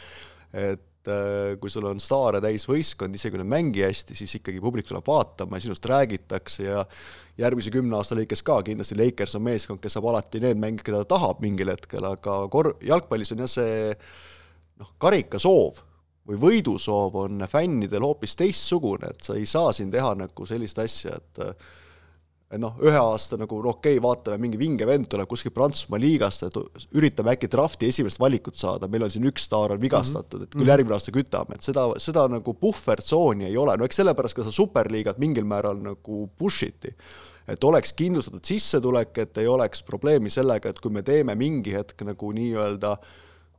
et 0.51 1.11
äh, 1.11 1.55
kui 1.61 1.71
sul 1.71 1.87
on 1.87 2.01
staare 2.03 2.41
täis 2.43 2.67
võistkond, 2.67 3.15
isegi 3.15 3.35
kui 3.35 3.43
nad 3.43 3.51
mängi 3.55 3.85
hästi, 3.85 4.17
siis 4.17 4.35
ikkagi 4.41 4.59
publik 4.63 4.89
tuleb 4.91 5.07
vaatama 5.07 5.57
ja 5.57 5.67
sinust 5.67 5.85
räägitakse 5.85 6.67
ja 6.67 6.85
järgmise 7.37 7.71
kümne 7.71 7.95
aasta 7.95 8.15
lõikes 8.19 8.43
ka 8.43 8.61
kindlasti 8.63 8.99
Lakers 8.99 9.39
on 9.39 9.47
meeskond, 9.47 9.79
kes 9.79 9.95
saab 9.95 10.11
alati 10.11 10.43
need 10.43 10.59
mängijad, 10.59 10.85
keda 10.91 11.03
ta 11.03 11.15
tahab 11.15 11.41
mingil 11.43 11.71
hetkel, 11.71 12.11
aga 12.11 12.45
kor-, 12.51 12.75
jalgpallis 12.83 13.31
on 13.31 13.43
jah 13.45 13.51
see 13.55 13.91
noh, 14.79 14.95
karika 14.99 15.39
soov 15.39 15.84
või 16.25 16.41
võidusoov 16.41 17.17
on 17.25 17.47
fännidel 17.49 18.05
hoopis 18.05 18.35
teistsugune, 18.39 19.13
et 19.13 19.25
sa 19.25 19.35
ei 19.37 19.45
saa 19.49 19.73
siin 19.75 19.91
teha 19.93 20.15
nagu 20.17 20.47
sellist 20.49 20.79
asja, 20.81 21.17
et 21.19 21.43
et 22.55 22.61
noh, 22.61 22.75
ühe 22.85 22.97
aasta 22.97 23.39
nagu 23.41 23.57
no 23.63 23.71
okei 23.73 23.97
okay,, 23.97 24.01
vaatame, 24.03 24.37
mingi 24.43 24.59
vinge 24.61 24.85
vend 24.87 25.07
tuleb 25.09 25.27
kuskilt 25.27 25.55
Prantsusmaa 25.55 25.99
liigast, 25.99 26.45
et 26.45 26.85
üritame 26.95 27.33
äkki 27.33 27.49
drafti 27.51 27.89
esimest 27.89 28.21
valikut 28.21 28.55
saada, 28.59 28.87
meil 28.91 29.07
on 29.07 29.11
siin 29.11 29.25
üks 29.27 29.47
staar 29.49 29.73
on 29.73 29.81
vigastatud, 29.81 30.45
et 30.45 30.53
küll 30.53 30.61
mhm. 30.61 30.71
järgmine 30.71 30.95
aasta 30.95 31.13
kütame, 31.15 31.57
et 31.57 31.65
seda, 31.65 31.87
seda 32.01 32.27
nagu 32.31 32.53
puhvertsooni 32.61 33.49
ei 33.49 33.57
ole, 33.57 33.75
no 33.75 33.89
eks 33.89 33.99
sellepärast 34.01 34.37
ka 34.37 34.45
seda 34.45 34.55
superliigat 34.55 35.19
mingil 35.21 35.47
määral 35.49 35.81
nagu 35.83 36.25
push 36.37 36.69
iti 36.69 36.93
et 37.49 37.63
oleks 37.63 37.93
kindlustatud 37.97 38.45
sissetulek, 38.45 39.17
et 39.21 39.37
ei 39.41 39.49
oleks 39.49 39.83
probleemi 39.85 40.31
sellega, 40.33 40.69
et 40.69 40.79
kui 40.81 40.93
me 40.93 41.03
teeme 41.05 41.35
mingi 41.37 41.75
hetk 41.75 42.01
nagu 42.07 42.31
nii-öelda 42.33 42.95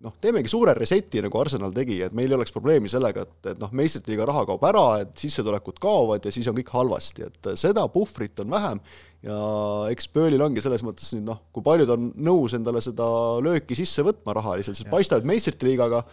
noh, 0.04 0.14
teemegi 0.20 0.50
suure 0.50 0.74
reset'i, 0.76 1.22
nagu 1.24 1.40
Arsenal 1.40 1.72
tegi, 1.76 1.98
et 2.04 2.14
meil 2.16 2.30
ei 2.30 2.36
oleks 2.36 2.54
probleemi 2.54 2.90
sellega, 2.92 3.24
et, 3.24 3.50
et 3.52 3.60
noh, 3.60 3.72
meistrite 3.76 4.12
liiga 4.12 4.26
raha 4.28 4.44
kaob 4.48 4.64
ära, 4.68 4.84
et 5.04 5.12
sissetulekud 5.20 5.80
kaovad 5.82 6.26
ja 6.26 6.32
siis 6.34 6.48
on 6.50 6.56
kõik 6.58 6.72
halvasti, 6.74 7.28
et 7.30 7.50
seda 7.60 7.86
puhvrit 7.92 8.44
on 8.44 8.52
vähem 8.52 8.82
ja 9.26 9.40
eks 9.92 10.10
Böölil 10.14 10.42
ongi 10.44 10.62
selles 10.64 10.84
mõttes 10.86 11.10
nüüd 11.16 11.26
noh, 11.30 11.42
kui 11.54 11.64
paljud 11.66 11.90
on 11.96 12.10
nõus 12.28 12.54
endale 12.58 12.82
seda 12.84 13.06
lööki 13.44 13.78
sisse 13.78 14.04
võtma 14.06 14.36
rahaliselt, 14.36 14.78
sest 14.78 14.92
paistab, 14.92 15.24
et 15.24 15.30
meistrite 15.32 15.68
liigaga 15.68 16.04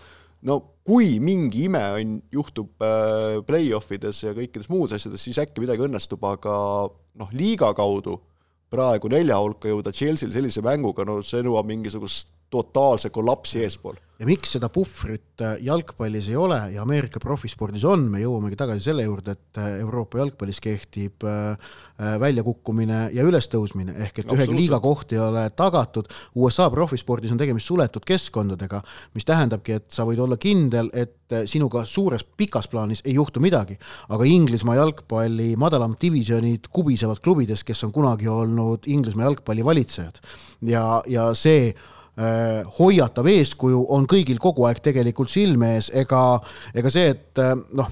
no 0.47 0.59
kui 0.85 1.17
mingi 1.23 1.67
ime 1.67 1.83
on, 1.99 2.17
juhtub 2.33 2.83
äh, 2.83 3.39
play-off 3.47 3.93
ides 3.95 4.23
ja 4.25 4.35
kõikides 4.35 4.69
muudes 4.71 4.97
asjades, 4.97 5.23
siis 5.23 5.39
äkki 5.43 5.63
midagi 5.63 5.85
õnnestub, 5.85 6.23
aga 6.27 6.55
noh, 6.89 7.33
liiga 7.35 7.71
kaudu 7.77 8.19
praegu 8.73 9.11
nelja 9.11 9.37
hulka 9.37 9.69
jõuda 9.69 9.93
Chelsea'l 9.93 10.33
sellise 10.33 10.63
mänguga, 10.65 11.05
no 11.05 11.19
see 11.25 11.43
nõuab 11.45 11.67
mingisugust 11.69 12.33
totaalse 12.53 13.09
kollapsi 13.09 13.63
eespool. 13.65 13.99
ja 14.19 14.27
miks 14.29 14.51
seda 14.53 14.69
puhvrit 14.71 15.41
äh, 15.41 15.55
jalgpallis 15.65 16.27
ei 16.29 16.35
ole 16.39 16.59
ja 16.71 16.83
Ameerika 16.85 17.19
profispordis 17.19 17.83
on, 17.89 18.05
me 18.13 18.21
jõuamegi 18.21 18.55
tagasi 18.55 18.85
selle 18.85 19.03
juurde, 19.07 19.33
et 19.33 19.59
äh, 19.59 19.79
Euroopa 19.81 20.19
jalgpallis 20.21 20.61
kehtib 20.63 21.25
äh, 21.27 21.73
väljakukkumine 22.21 22.99
ja 23.15 23.25
ülestõusmine, 23.25 23.95
ehk 24.05 24.21
et 24.21 24.31
ühegi 24.35 24.55
liiga 24.55 24.77
koht 24.83 25.15
ei 25.15 25.19
ole 25.23 25.47
tagatud. 25.57 26.07
USA 26.39 26.69
profispordis 26.71 27.33
on 27.33 27.41
tegemist 27.41 27.67
suletud 27.71 28.05
keskkondadega, 28.07 28.83
mis 29.17 29.27
tähendabki, 29.27 29.79
et 29.81 29.89
sa 29.93 30.05
võid 30.07 30.21
olla 30.23 30.37
kindel, 30.41 30.91
et 30.93 31.35
sinuga 31.49 31.83
suures 31.89 32.23
pikas 32.37 32.69
plaanis 32.69 33.01
ei 33.03 33.17
juhtu 33.17 33.41
midagi, 33.43 33.79
aga 34.13 34.29
Inglismaa 34.29 34.77
jalgpalli 34.77 35.53
madalamad 35.59 35.99
divisjonid 36.01 36.69
kubisevad 36.73 37.21
klubides, 37.25 37.65
kes 37.65 37.83
on 37.87 37.93
kunagi 37.95 38.29
olnud 38.29 38.87
Inglismaa 38.93 39.31
jalgpalli 39.31 39.65
valitsejad 39.65 40.21
ja, 40.69 41.01
ja 41.07 41.31
see 41.37 41.73
hoiatav 42.13 43.25
eeskuju 43.25 43.79
on 43.95 44.03
kõigil 44.05 44.37
kogu 44.41 44.67
aeg 44.67 44.83
tegelikult 44.85 45.31
silme 45.33 45.71
ees, 45.79 45.87
ega, 45.97 46.19
ega 46.77 46.91
see, 46.93 47.07
et 47.09 47.39
äh, 47.41 47.55
noh, 47.73 47.87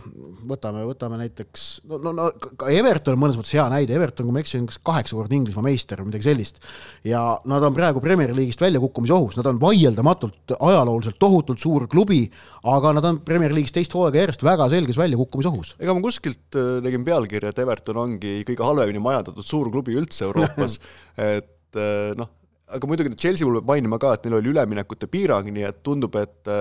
võtame, 0.46 0.84
võtame 0.86 1.18
näiteks, 1.24 1.64
no, 1.90 1.98
no, 2.06 2.12
no 2.14 2.28
ka 2.38 2.70
Everton 2.70 3.16
on 3.18 3.24
mõnes 3.24 3.40
mõttes 3.40 3.56
hea 3.58 3.66
näide, 3.74 3.96
Everton, 3.98 4.28
kui 4.28 4.36
ma 4.36 4.42
ei 4.42 4.46
eksi, 4.46 4.60
on 4.62 4.68
kas 4.70 4.78
kaheksakordne 4.86 5.40
Inglismaa 5.40 5.66
meister 5.66 6.04
või 6.04 6.12
midagi 6.12 6.28
sellist. 6.28 6.62
ja 7.08 7.22
nad 7.50 7.66
on 7.66 7.74
praegu 7.74 8.04
Premier 8.04 8.34
League'ist 8.38 8.62
väljakukkumise 8.62 9.16
ohus, 9.16 9.38
nad 9.40 9.50
on 9.50 9.62
vaieldamatult 9.62 10.54
ajalooliselt 10.60 11.18
tohutult 11.22 11.64
suur 11.64 11.88
klubi, 11.90 12.28
aga 12.70 12.92
nad 12.98 13.08
on 13.10 13.22
Premier 13.26 13.56
League'is 13.56 13.74
teist 13.74 13.96
hooaega 13.98 14.22
järjest 14.22 14.46
väga 14.46 14.68
selges 14.70 15.00
väljakukkumise 15.02 15.50
ohus. 15.50 15.74
ega 15.82 15.96
ma 15.98 16.06
kuskilt 16.06 16.60
äh, 16.62 16.76
nägin 16.86 17.08
pealkirja, 17.08 17.56
et 17.56 17.64
Everton 17.66 18.04
ongi 18.06 18.36
kõige 18.46 18.70
halvemini 18.70 19.02
majandatud 19.02 19.50
suur 19.50 19.74
klubi 19.74 19.98
üldse 19.98 20.28
Euroopas 20.30 20.78
et 21.32 21.82
noh 22.20 22.30
aga 22.76 22.88
muidugi 22.90 23.16
Chelsea 23.16 23.46
puhul 23.46 23.60
peab 23.60 23.74
mainima 23.76 24.00
ka, 24.02 24.16
et 24.16 24.26
neil 24.26 24.40
oli 24.40 24.54
üleminekute 24.54 25.10
piirang, 25.12 25.52
nii 25.52 25.68
et 25.68 25.84
tundub, 25.86 26.16
et 26.22 26.56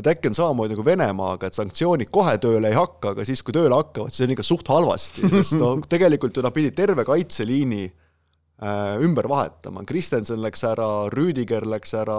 et 0.00 0.10
äkki 0.14 0.30
on 0.30 0.36
samamoodi 0.36 0.76
nagu 0.76 0.84
Venemaaga, 0.86 1.48
et 1.50 1.56
sanktsioonid 1.58 2.12
kohe 2.14 2.36
tööle 2.42 2.70
ei 2.70 2.76
hakka, 2.76 3.14
aga 3.14 3.24
siis, 3.26 3.42
kui 3.44 3.54
tööle 3.56 3.76
hakkavad, 3.76 4.14
siis 4.14 4.26
on 4.26 4.34
ikka 4.36 4.46
suht 4.46 4.70
halvasti, 4.70 5.30
sest 5.32 5.56
no 5.60 5.74
tegelikult 5.92 6.36
ju 6.36 6.44
nad 6.46 6.54
pidid 6.54 6.76
terve 6.78 7.04
kaitseliini 7.08 7.82
äh, 7.88 9.02
ümber 9.04 9.28
vahetama, 9.30 9.82
Kristensen 9.88 10.40
läks 10.44 10.62
ära, 10.68 10.88
Rüüdiger 11.12 11.66
läks 11.68 11.94
ära, 11.98 12.18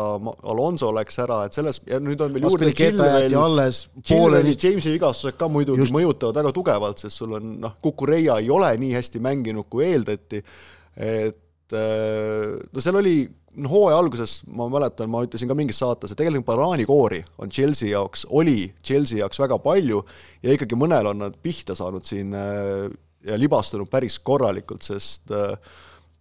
Alonso 0.51 0.91
läks 0.95 1.21
ära, 1.23 1.41
et 1.47 1.57
selles, 1.57 1.81
ja 1.89 2.01
nüüd 2.03 2.21
on 2.21 2.35
veel 2.35 2.49
juurde 2.49 2.73
Chilwell, 2.75 3.37
alles 3.39 3.85
pooleli 4.09 4.53
Jamesi 4.57 4.93
vigastused 4.97 5.39
ka 5.39 5.49
muidugi 5.51 5.85
Just... 5.85 5.95
mõjutavad 5.95 6.41
väga 6.43 6.55
tugevalt, 6.57 7.01
sest 7.01 7.23
sul 7.23 7.39
on 7.39 7.55
noh, 7.63 7.79
Kukureia 7.81 8.41
ei 8.43 8.51
ole 8.51 8.73
nii 8.83 8.97
hästi 8.99 9.23
mänginud, 9.23 9.71
kui 9.71 9.87
eeldati, 9.87 10.43
et 10.99 11.39
Äh, 11.75 12.57
no 12.71 12.83
seal 12.83 12.99
oli, 12.99 13.15
no 13.61 13.71
hooaja 13.71 13.99
alguses 14.01 14.39
ma 14.51 14.67
mäletan, 14.71 15.11
ma 15.11 15.23
ütlesin 15.25 15.51
ka 15.51 15.57
mingis 15.57 15.81
saates, 15.81 16.13
et 16.13 16.19
tegelikult 16.19 16.49
banaanikoori 16.49 17.21
on 17.43 17.51
Chelsea 17.53 17.91
jaoks, 17.91 18.25
oli 18.29 18.73
Chelsea 18.83 19.21
jaoks 19.21 19.41
väga 19.41 19.59
palju 19.63 20.01
ja 20.43 20.55
ikkagi 20.55 20.79
mõnel 20.79 21.11
on 21.11 21.23
nad 21.25 21.37
pihta 21.43 21.77
saanud 21.77 22.07
siin 22.07 22.35
äh, 22.37 22.89
ja 23.27 23.37
libastunud 23.37 23.89
päris 23.91 24.19
korralikult, 24.19 24.85
sest 24.85 25.31
äh, 25.35 25.53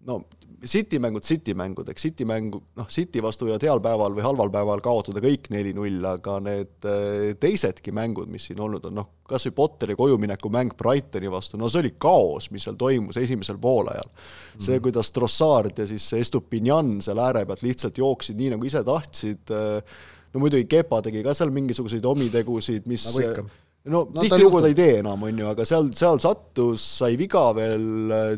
no 0.09 0.23
City 0.67 0.99
mängud 1.01 1.25
City 1.25 1.55
mängud, 1.57 1.89
eks 1.89 2.03
City 2.05 2.25
mängu, 2.29 2.61
noh, 2.77 2.89
City 2.93 3.23
vastu 3.25 3.47
võivad 3.47 3.65
heal 3.65 3.81
päeval 3.81 4.13
või 4.17 4.25
halval 4.25 4.51
päeval 4.53 4.83
kaotada 4.85 5.23
kõik 5.25 5.49
neli-null, 5.53 6.05
aga 6.05 6.37
need 6.45 6.89
äh, 6.89 7.31
teisedki 7.41 7.95
mängud, 7.97 8.29
mis 8.33 8.51
siin 8.51 8.61
olnud 8.61 8.85
on, 8.91 8.99
noh, 9.01 9.09
kas 9.31 9.47
või 9.49 9.57
Potteri 9.63 9.97
kojumineku 9.97 10.53
mäng 10.53 10.75
Brightoni 10.77 11.33
vastu, 11.33 11.57
no 11.61 11.71
see 11.73 11.85
oli 11.85 11.95
kaos, 11.97 12.51
mis 12.53 12.69
seal 12.69 12.77
toimus 12.81 13.17
esimesel 13.21 13.61
poolajal. 13.63 14.13
see, 14.59 14.75
mhm. 14.75 14.85
kuidas 14.89 15.13
Trossard 15.17 15.81
ja 15.81 15.89
siis 15.89 16.13
Estupinian 16.21 16.99
seal 17.05 17.23
ääre 17.25 17.47
pealt 17.49 17.65
lihtsalt 17.65 17.99
jooksid 17.99 18.37
nii, 18.37 18.53
nagu 18.57 18.69
ise 18.69 18.85
tahtsid, 18.85 19.57
äh, 19.57 19.99
no 20.35 20.45
muidugi 20.45 20.69
Kepa 20.69 21.01
tegi 21.07 21.25
ka 21.25 21.35
seal 21.35 21.55
mingisuguseid 21.57 22.05
omitegusid, 22.05 22.85
mis 22.91 23.09
nagu 23.09 23.25
ikka 23.27 23.49
no, 23.89 24.03
no 24.05 24.21
tihtilugu 24.21 24.61
ta 24.61 24.71
ei 24.71 24.77
tee 24.79 24.97
enam, 25.01 25.23
on 25.29 25.43
ju, 25.43 25.47
aga 25.51 25.67
seal, 25.69 25.91
seal 25.97 26.21
sattus, 26.23 26.85
sai 27.01 27.17
viga 27.21 27.47
veel, 27.57 27.87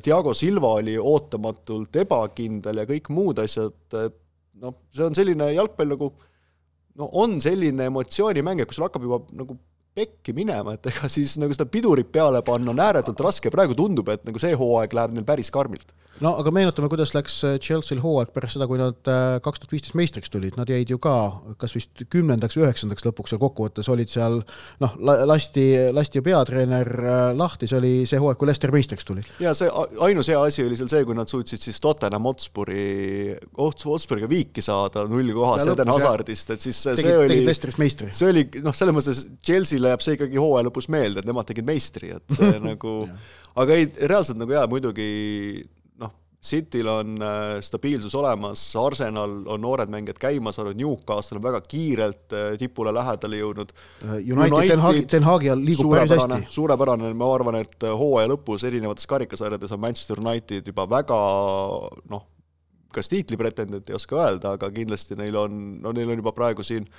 Diego 0.04 0.34
Silva 0.38 0.76
oli 0.80 0.94
ootamatult 0.98 2.02
ebakindel 2.04 2.82
ja 2.82 2.86
kõik 2.88 3.10
muud 3.14 3.42
asjad, 3.42 3.96
noh, 4.62 4.76
see 4.94 5.08
on 5.08 5.18
selline 5.18 5.50
jalgpall 5.56 5.96
nagu 5.96 6.12
no 7.00 7.08
on 7.22 7.38
selline 7.42 7.88
emotsioonimäng, 7.88 8.62
et 8.62 8.70
kui 8.70 8.76
sul 8.76 8.86
hakkab 8.86 9.04
juba 9.06 9.22
nagu 9.36 9.56
pekki 9.96 10.32
minema, 10.36 10.76
et 10.76 10.88
ega 10.88 11.08
siis 11.12 11.34
nagu 11.40 11.52
seda 11.56 11.68
pidurit 11.68 12.08
peale 12.12 12.40
panna 12.44 12.72
on 12.72 12.80
ääretult 12.80 13.20
raske, 13.24 13.52
praegu 13.52 13.76
tundub, 13.76 14.08
et 14.12 14.24
nagu 14.28 14.40
see 14.40 14.54
hooaeg 14.56 14.94
läheb 14.96 15.16
neil 15.16 15.26
päris 15.28 15.52
karmilt 15.52 15.92
no 16.22 16.32
aga 16.38 16.52
meenutame, 16.54 16.88
kuidas 16.92 17.12
läks 17.16 17.38
äh, 17.46 17.56
Chelsea'l 17.62 18.00
hooaeg 18.02 18.32
pärast 18.34 18.56
seda, 18.56 18.68
kui 18.70 18.78
nad 18.80 19.10
äh, 19.10 19.38
kaks 19.42 19.62
tuhat 19.62 19.74
viisteist 19.74 19.96
meistriks 19.98 20.32
tulid, 20.32 20.56
nad 20.58 20.70
jäid 20.70 20.92
ju 20.92 20.98
ka 21.02 21.14
kas 21.60 21.74
vist 21.76 22.04
kümnendaks, 22.12 22.58
üheksandaks 22.60 23.06
lõpuks 23.06 23.32
seal 23.32 23.42
kokkuvõttes 23.42 23.90
olid 23.92 24.12
seal 24.12 24.40
noh, 24.82 24.94
lasti, 25.02 25.66
lasti 25.94 26.20
ju 26.20 26.26
peatreener 26.26 26.90
äh, 27.00 27.24
lahti, 27.38 27.68
see 27.70 27.80
oli 27.80 27.92
see 28.08 28.20
hooaeg, 28.22 28.38
kui 28.40 28.50
Leicester 28.50 28.74
meistriks 28.74 29.08
tuli. 29.08 29.24
ja 29.42 29.54
see 29.58 29.70
ainus 30.06 30.30
hea 30.32 30.40
asi 30.40 30.66
oli 30.66 30.78
seal 30.78 30.92
see, 30.92 31.04
kui 31.08 31.18
nad 31.18 31.30
suutsid 31.32 31.64
siis 31.64 31.82
Tottenham 31.82 32.30
Hotspuri, 32.30 32.86
Hotspuriga 33.58 34.30
viiki 34.30 34.64
saada 34.64 35.06
null 35.10 35.34
kohas 35.36 35.66
Eden 35.66 35.92
Hazardist, 35.92 36.54
et 36.54 36.64
siis 36.64 36.78
see, 36.78 36.96
tegid, 36.98 37.10
see 37.10 37.18
oli 37.18 37.34
tegid 37.34 37.50
Leicesterist 37.50 37.82
meistri. 37.82 38.10
see 38.14 38.30
oli 38.30 38.46
noh, 38.62 38.76
selles 38.76 38.96
mõttes 38.96 39.26
Chelsea'le 39.42 39.94
jääb 39.94 40.04
see 40.04 40.18
ikkagi 40.18 40.40
hooaja 40.40 40.68
lõpus 40.68 40.90
meelde, 40.92 41.22
et 41.22 41.28
nemad 41.28 41.48
tegid 41.48 41.66
meistri, 41.66 42.14
et 42.14 42.38
see 42.38 42.58
nagu 42.70 43.00
aga 43.58 43.76
ei, 43.76 43.88
reaalselt 44.08 44.38
nagu 44.40 44.54
jaa, 44.54 44.64
muidugi 44.70 45.08
Cityl 46.42 46.88
on 46.90 47.22
äh, 47.22 47.60
stabiilsus 47.62 48.14
olemas, 48.18 48.64
Arsenal 48.76 49.44
on 49.46 49.60
noored 49.62 49.90
mängijad 49.94 50.18
käima 50.18 50.50
saanud, 50.52 50.74
Newcastle 50.74 51.38
on 51.38 51.44
väga 51.44 51.60
kiirelt 51.62 52.34
äh, 52.34 52.56
tipule 52.58 52.90
lähedale 52.94 53.38
jõudnud. 53.38 53.70
Äh, 54.02 54.16
United, 54.16 54.56
United 54.56 54.72
Den 54.72 54.82
Haagi, 54.82 55.04
Den 55.12 55.28
Haagi 55.28 55.52
all 55.54 55.62
liigub 55.62 55.94
päris 55.94 56.16
hästi. 56.16 56.40
suurepärane, 56.50 57.12
ma 57.14 57.30
arvan, 57.34 57.60
et 57.62 57.86
hooaja 57.86 58.32
lõpus 58.34 58.66
erinevates 58.66 59.06
karikasarjades 59.06 59.76
on 59.76 59.84
Manchester 59.86 60.18
United 60.18 60.66
juba 60.72 60.88
väga 60.90 61.22
noh, 62.10 62.26
kas 62.92 63.08
tiitlipretendent 63.12 63.90
ei 63.90 63.96
oska 63.96 64.18
öelda, 64.24 64.56
aga 64.58 64.70
kindlasti 64.74 65.16
neil 65.22 65.38
on, 65.38 65.60
no 65.84 65.94
neil 65.94 66.10
on 66.10 66.24
juba 66.24 66.34
praegu 66.34 66.66
siin 66.66 66.90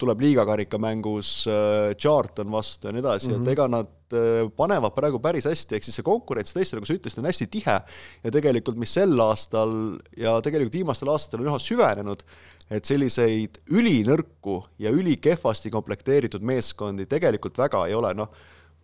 tuleb 0.00 0.20
liigakarika 0.24 0.78
mängus 0.80 1.46
äh, 1.46 1.94
Charlton 2.00 2.50
vastu 2.52 2.88
ja 2.88 2.92
nii 2.92 3.02
edasi 3.02 3.28
mm, 3.28 3.32
-hmm. 3.32 3.36
et 3.36 3.42
mhm. 3.42 3.52
ega 3.52 3.68
nad 3.68 4.16
äh, 4.16 4.50
panevad 4.56 4.94
praegu 4.96 5.20
päris 5.20 5.44
hästi, 5.44 5.76
ehk 5.76 5.84
siis 5.84 5.98
see 6.00 6.06
konkurents 6.06 6.56
tõesti, 6.56 6.76
nagu 6.76 6.88
sa 6.88 6.96
ütlesid, 6.96 7.20
on 7.20 7.28
hästi 7.28 7.46
tihe 7.52 7.76
ja 8.24 8.32
tegelikult, 8.32 8.78
mis 8.80 8.94
sel 8.96 9.20
aastal 9.20 9.98
ja 10.16 10.38
tegelikult 10.40 10.80
viimastel 10.80 11.12
aastatel 11.12 11.44
on 11.44 11.52
üha 11.52 11.58
süvenenud, 11.60 12.24
et 12.70 12.84
selliseid 12.84 13.60
ülinõrku 13.68 14.62
ja 14.78 14.90
ülikehvasti 14.90 15.70
komplekteeritud 15.70 16.42
meeskondi 16.42 17.06
tegelikult 17.06 17.58
väga 17.58 17.86
ei 17.88 17.94
ole, 17.94 18.14
noh 18.14 18.32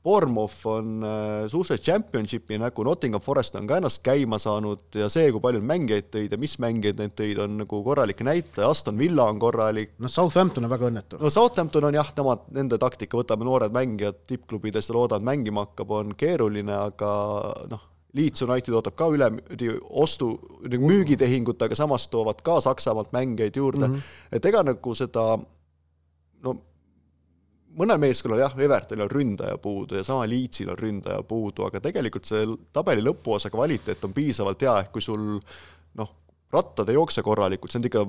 Bournemouth 0.05 0.67
on 0.69 1.05
äh, 1.05 1.47
suhteliselt 1.49 1.87
championshipi 1.87 2.59
nägu, 2.61 2.85
Nottingham 2.85 3.23
Forest 3.25 3.55
on 3.57 3.67
ka 3.67 3.79
ennast 3.81 4.03
käima 4.05 4.37
saanud 4.43 4.99
ja 5.01 5.09
see, 5.13 5.31
kui 5.33 5.41
palju 5.41 5.63
mängijaid 5.65 6.11
tõid 6.13 6.35
ja 6.35 6.39
mis 6.41 6.59
mängijaid 6.61 7.01
neid 7.01 7.15
tõid, 7.17 7.41
on 7.41 7.57
nagu 7.63 7.81
korralik 7.87 8.21
näitaja, 8.27 8.69
Aston 8.69 8.99
Villa 9.01 9.25
on 9.33 9.41
korralik. 9.41 9.95
no 9.99 10.11
Southampton 10.13 10.69
on 10.69 10.75
väga 10.75 10.91
õnnetu. 10.91 11.21
no 11.23 11.33
Southampton 11.33 11.89
on 11.89 11.97
jah, 11.97 12.13
nemad, 12.19 12.45
nende 12.53 12.79
taktika, 12.83 13.17
võtame 13.17 13.49
noored 13.49 13.73
mängijad 13.73 14.21
tippklubidest 14.29 14.93
ja 14.93 14.99
loodavad 14.99 15.25
mängima 15.25 15.65
hakkab, 15.65 15.97
on 15.97 16.13
keeruline, 16.21 16.77
aga 16.91 17.15
noh, 17.73 17.89
Leeds 18.15 18.45
United 18.45 18.77
ootab 18.77 18.95
ka 18.99 19.09
üle 19.11 19.31
ostu, 19.89 20.35
müügitehingut, 20.69 21.65
aga 21.65 21.81
samas 21.81 22.07
toovad 22.13 22.45
ka 22.45 22.61
Saksamaalt 22.63 23.17
mängijaid 23.17 23.57
juurde 23.57 23.89
mm, 23.89 23.95
-hmm. 23.95 24.37
et 24.37 24.53
ega 24.53 24.63
nagu 24.69 24.95
seda 24.95 25.25
no 26.45 26.57
mõnel 27.79 28.01
meeskonnal 28.03 28.43
jah, 28.45 28.57
Evertonil 28.67 29.05
on 29.07 29.11
ründaja 29.13 29.59
puudu 29.63 29.99
ja 29.99 30.05
sama 30.07 30.27
Leedsil 30.31 30.71
on 30.73 30.79
ründaja 30.79 31.23
puudu, 31.29 31.67
aga 31.69 31.81
tegelikult 31.85 32.29
see 32.29 32.45
tabeli 32.73 33.05
lõpuosa 33.05 33.51
kvaliteet 33.53 34.05
on 34.07 34.15
piisavalt 34.17 34.63
hea, 34.67 34.77
ehk 34.85 34.93
kui 34.95 35.05
sul 35.05 35.25
noh, 36.01 36.13
rattad 36.55 36.91
ei 36.91 36.99
jookse 36.99 37.25
korralikult, 37.27 37.73
see 37.73 37.83
on 37.83 37.89
ikka, 37.91 38.05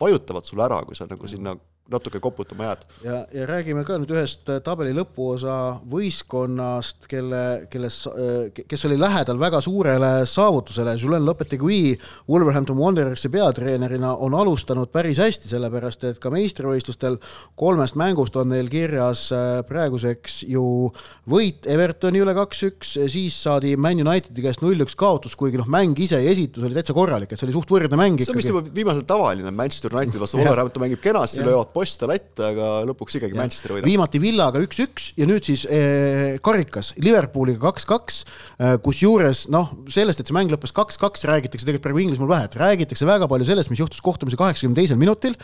vajutavad 0.00 0.46
sulle 0.46 0.66
ära, 0.66 0.82
kui 0.86 0.98
sa 0.98 1.08
nagu 1.10 1.30
sinna 1.30 1.56
natuke 1.88 2.20
koputama 2.20 2.64
jääd. 2.64 2.82
ja, 3.04 3.26
ja 3.32 3.46
räägime 3.48 3.82
ka 3.84 3.96
nüüd 3.96 4.10
ühest 4.12 4.50
äh, 4.52 4.60
tabeli 4.64 4.92
lõpuosa 4.96 5.78
võistkonnast, 5.88 7.06
kelle, 7.08 7.64
kelles, 7.72 8.02
äh, 8.10 8.64
kes 8.68 8.84
oli 8.88 8.98
lähedal 9.00 9.40
väga 9.40 9.60
suurele 9.64 10.10
saavutusele, 10.28 10.96
Julen 11.00 11.24
Lopetegui 11.24 11.96
Wolverhampton 12.28 12.76
Wanderersi 12.76 13.30
peatreenerina 13.32 14.14
on 14.20 14.36
alustanud 14.36 14.92
päris 14.92 15.20
hästi, 15.22 15.48
sellepärast 15.48 16.04
et 16.10 16.20
ka 16.20 16.32
meistrivõistlustel 16.34 17.16
kolmest 17.56 17.96
mängust 17.96 18.36
on 18.36 18.52
neil 18.52 18.68
kirjas 18.72 19.28
äh, 19.32 19.62
praeguseks 19.68 20.42
ju 20.48 20.92
võit 21.28 21.68
Evertoni 21.72 22.20
üle 22.20 22.36
kaks-üks, 22.36 22.98
siis 23.08 23.40
saadi 23.46 23.76
Man 23.80 24.04
Unitedi 24.04 24.44
käest 24.44 24.60
null-üks 24.60 24.98
kaotus, 24.98 25.38
kuigi 25.40 25.56
noh, 25.60 25.68
mäng 25.72 25.96
ise 26.04 26.20
ja 26.20 26.36
esitus 26.36 26.68
oli 26.68 26.76
täitsa 26.76 26.92
korralik, 26.96 27.32
et 27.32 27.40
see 27.40 27.48
oli 27.48 27.56
suht 27.56 27.72
võrdne 27.72 27.96
mäng 27.96 28.20
ikkagi. 28.20 28.28
see 28.28 28.36
on 28.36 28.42
vist 28.42 28.52
juba 28.52 28.76
viimasel 28.76 29.08
tavaline, 29.08 29.56
Manchester 29.56 29.96
United 29.96 30.20
vastu 30.26 30.42
Wolverhampton 30.42 30.84
mängib 30.84 31.00
kenasti, 31.00 31.40
löövad 31.40 31.72
poste 31.78 32.08
latte, 32.10 32.50
aga 32.50 32.70
lõpuks 32.88 33.18
ikkagi 33.18 33.36
ja. 33.36 33.40
Manchester 33.42 33.76
võidab. 33.76 33.88
viimati 33.88 34.22
Villaga 34.22 34.62
üks-üks 34.64 35.12
ja 35.18 35.28
nüüd 35.28 35.46
siis 35.46 35.64
eh, 35.70 36.38
karikas 36.44 36.92
Liverpooliga 36.98 37.62
kaks-kaks 37.68 38.20
eh,, 38.24 38.76
kusjuures 38.84 39.46
noh, 39.54 39.70
sellest, 39.92 40.22
et 40.22 40.30
see 40.30 40.36
mäng 40.36 40.52
lõppes 40.52 40.74
kaks-kaks, 40.76 41.26
räägitakse 41.28 41.68
tegelikult 41.68 41.86
praegu 41.86 42.02
Inglismaal 42.04 42.32
vähe, 42.32 42.48
et 42.50 42.58
räägitakse 42.58 43.08
väga 43.08 43.30
palju 43.30 43.48
sellest, 43.48 43.72
mis 43.72 43.82
juhtus 43.82 44.02
kohtumise 44.04 44.38
kaheksakümne 44.40 44.78
teisel 44.78 45.00
minutil, 45.00 45.36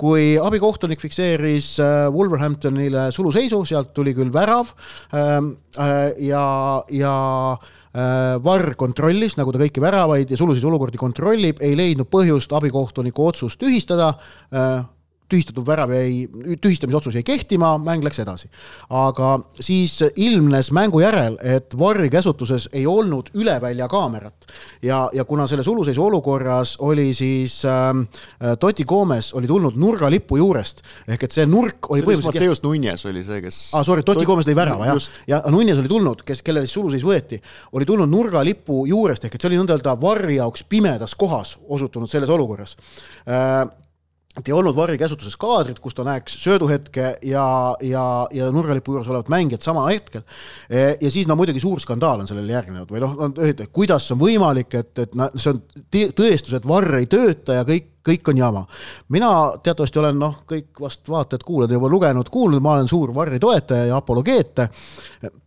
kui 0.00 0.32
abikohtunik 0.40 1.02
fikseeris 1.02 1.74
eh, 1.82 2.08
Wolverhamptonile 2.14 3.10
suluseisu, 3.14 3.62
sealt 3.68 3.92
tuli 3.96 4.14
küll 4.16 4.32
värav 4.34 4.72
ehm, 5.12 5.52
eh, 5.76 6.08
ja, 6.28 6.46
ja 6.92 7.14
eh, 7.92 8.38
VAR 8.44 8.72
kontrollis, 8.80 9.36
nagu 9.40 9.52
ta 9.54 9.60
kõiki 9.62 9.82
väravaid 9.82 10.32
ja 10.32 10.40
sulusid 10.40 10.66
olukordi 10.68 11.00
kontrollib, 11.00 11.62
ei 11.64 11.76
leidnud 11.78 12.10
põhjust 12.12 12.54
abikohtuniku 12.56 13.28
otsust 13.32 13.60
tühistada 13.62 14.14
äh, 14.52 14.82
tühistatud 15.32 15.66
värav 15.66 15.92
jäi, 15.94 16.26
tühistamisotsus 16.62 17.16
jäi 17.18 17.24
kehtima, 17.26 17.74
mäng 17.82 18.04
läks 18.04 18.20
edasi. 18.22 18.50
aga 18.90 19.38
siis 19.60 19.98
ilmnes 20.16 20.72
mängu 20.72 21.00
järel, 21.02 21.38
et 21.42 21.78
Varri 21.78 22.10
käsutuses 22.12 22.68
ei 22.72 22.86
olnud 22.86 23.30
ülevälja 23.34 23.88
kaamerat. 23.88 24.46
Ja, 24.82 25.08
ja 25.12 25.24
kuna 25.24 25.46
selles 25.46 25.68
uluseisu 25.68 26.04
olukorras 26.04 26.76
oli 26.80 27.14
siis 27.14 27.62
ähm, 27.64 28.04
äh, 28.42 28.56
Toti 28.60 28.84
Gomes 28.84 29.32
oli 29.34 29.46
tulnud 29.46 29.76
nurgalippu 29.76 30.36
juurest, 30.36 30.82
ehk 31.08 31.26
et 31.26 31.34
see 31.34 31.46
nurk 31.46 31.90
oli 31.90 32.04
põhimõtteliselt 32.04 32.40
Mateus 32.42 32.62
Nunes 32.66 33.06
oli 33.08 33.24
see, 33.26 33.40
kes 33.44 33.60
aa 33.72 33.80
ah,, 33.80 33.86
sorry, 33.86 34.04
Toti 34.06 34.26
Gomes 34.28 34.48
lõi 34.48 34.56
värava 34.58 34.90
jah, 34.90 35.10
ja 35.30 35.42
Nunes 35.52 35.80
oli 35.80 35.90
tulnud, 35.90 36.24
kes, 36.26 36.42
kellele 36.44 36.68
siis 36.68 36.76
suluseis 36.78 37.06
võeti, 37.06 37.40
oli 37.72 37.88
tulnud 37.88 38.10
nurgalippu 38.12 38.84
juurest, 38.90 39.26
ehk 39.26 39.36
et 39.36 39.44
see 39.44 39.52
oli 39.52 39.60
nõnda-öelda 39.62 39.96
Varri 40.02 40.38
jaoks 40.40 40.66
pimedas 40.68 41.16
kohas 41.18 41.56
osutunud 41.68 42.10
selles 42.10 42.32
olukorras. 42.32 42.76
Äh, 43.26 43.64
et 44.38 44.48
ei 44.48 44.54
olnud 44.56 44.76
Varri 44.76 44.96
käsutuses 45.00 45.36
kaadrit, 45.40 45.78
kus 45.82 45.96
ta 45.96 46.06
näeks 46.06 46.38
sööduhetke 46.40 47.14
ja, 47.28 47.46
ja, 47.84 48.04
ja 48.32 48.48
nurgalipu 48.54 48.94
juures 48.94 49.10
olevat 49.12 49.28
mängijat 49.32 49.64
sama 49.66 49.84
hetkel. 49.90 50.24
Ja 50.72 51.10
siis 51.12 51.28
no 51.28 51.36
muidugi 51.36 51.60
suur 51.60 51.80
skandaal 51.82 52.24
on 52.24 52.30
sellele 52.30 52.54
järgnenud 52.54 52.92
või 52.92 53.02
noh, 53.04 53.16
kuidas 53.76 54.08
on 54.14 54.22
võimalik, 54.22 54.72
et, 54.80 54.92
et 55.04 55.16
noh, 55.18 55.32
see 55.36 55.52
on 55.52 55.60
tõestus, 56.16 56.56
et 56.56 56.68
Varr 56.68 57.02
ei 57.02 57.10
tööta 57.12 57.60
ja 57.60 57.66
kõik 57.68 57.91
kõik 58.06 58.28
on 58.32 58.38
jama. 58.38 58.64
mina 59.08 59.30
teatavasti 59.62 59.98
olen 59.98 60.18
noh, 60.18 60.36
kõik 60.48 60.80
vast 60.80 61.08
vaatajad-kuulajad 61.08 61.74
juba 61.76 61.90
lugenud, 61.90 62.28
kuulnud, 62.30 62.62
ma 62.62 62.76
olen 62.76 62.88
suur 62.88 63.14
Varri 63.14 63.38
toetaja 63.40 63.86
ja 63.86 63.96
apologeete. 63.96 64.68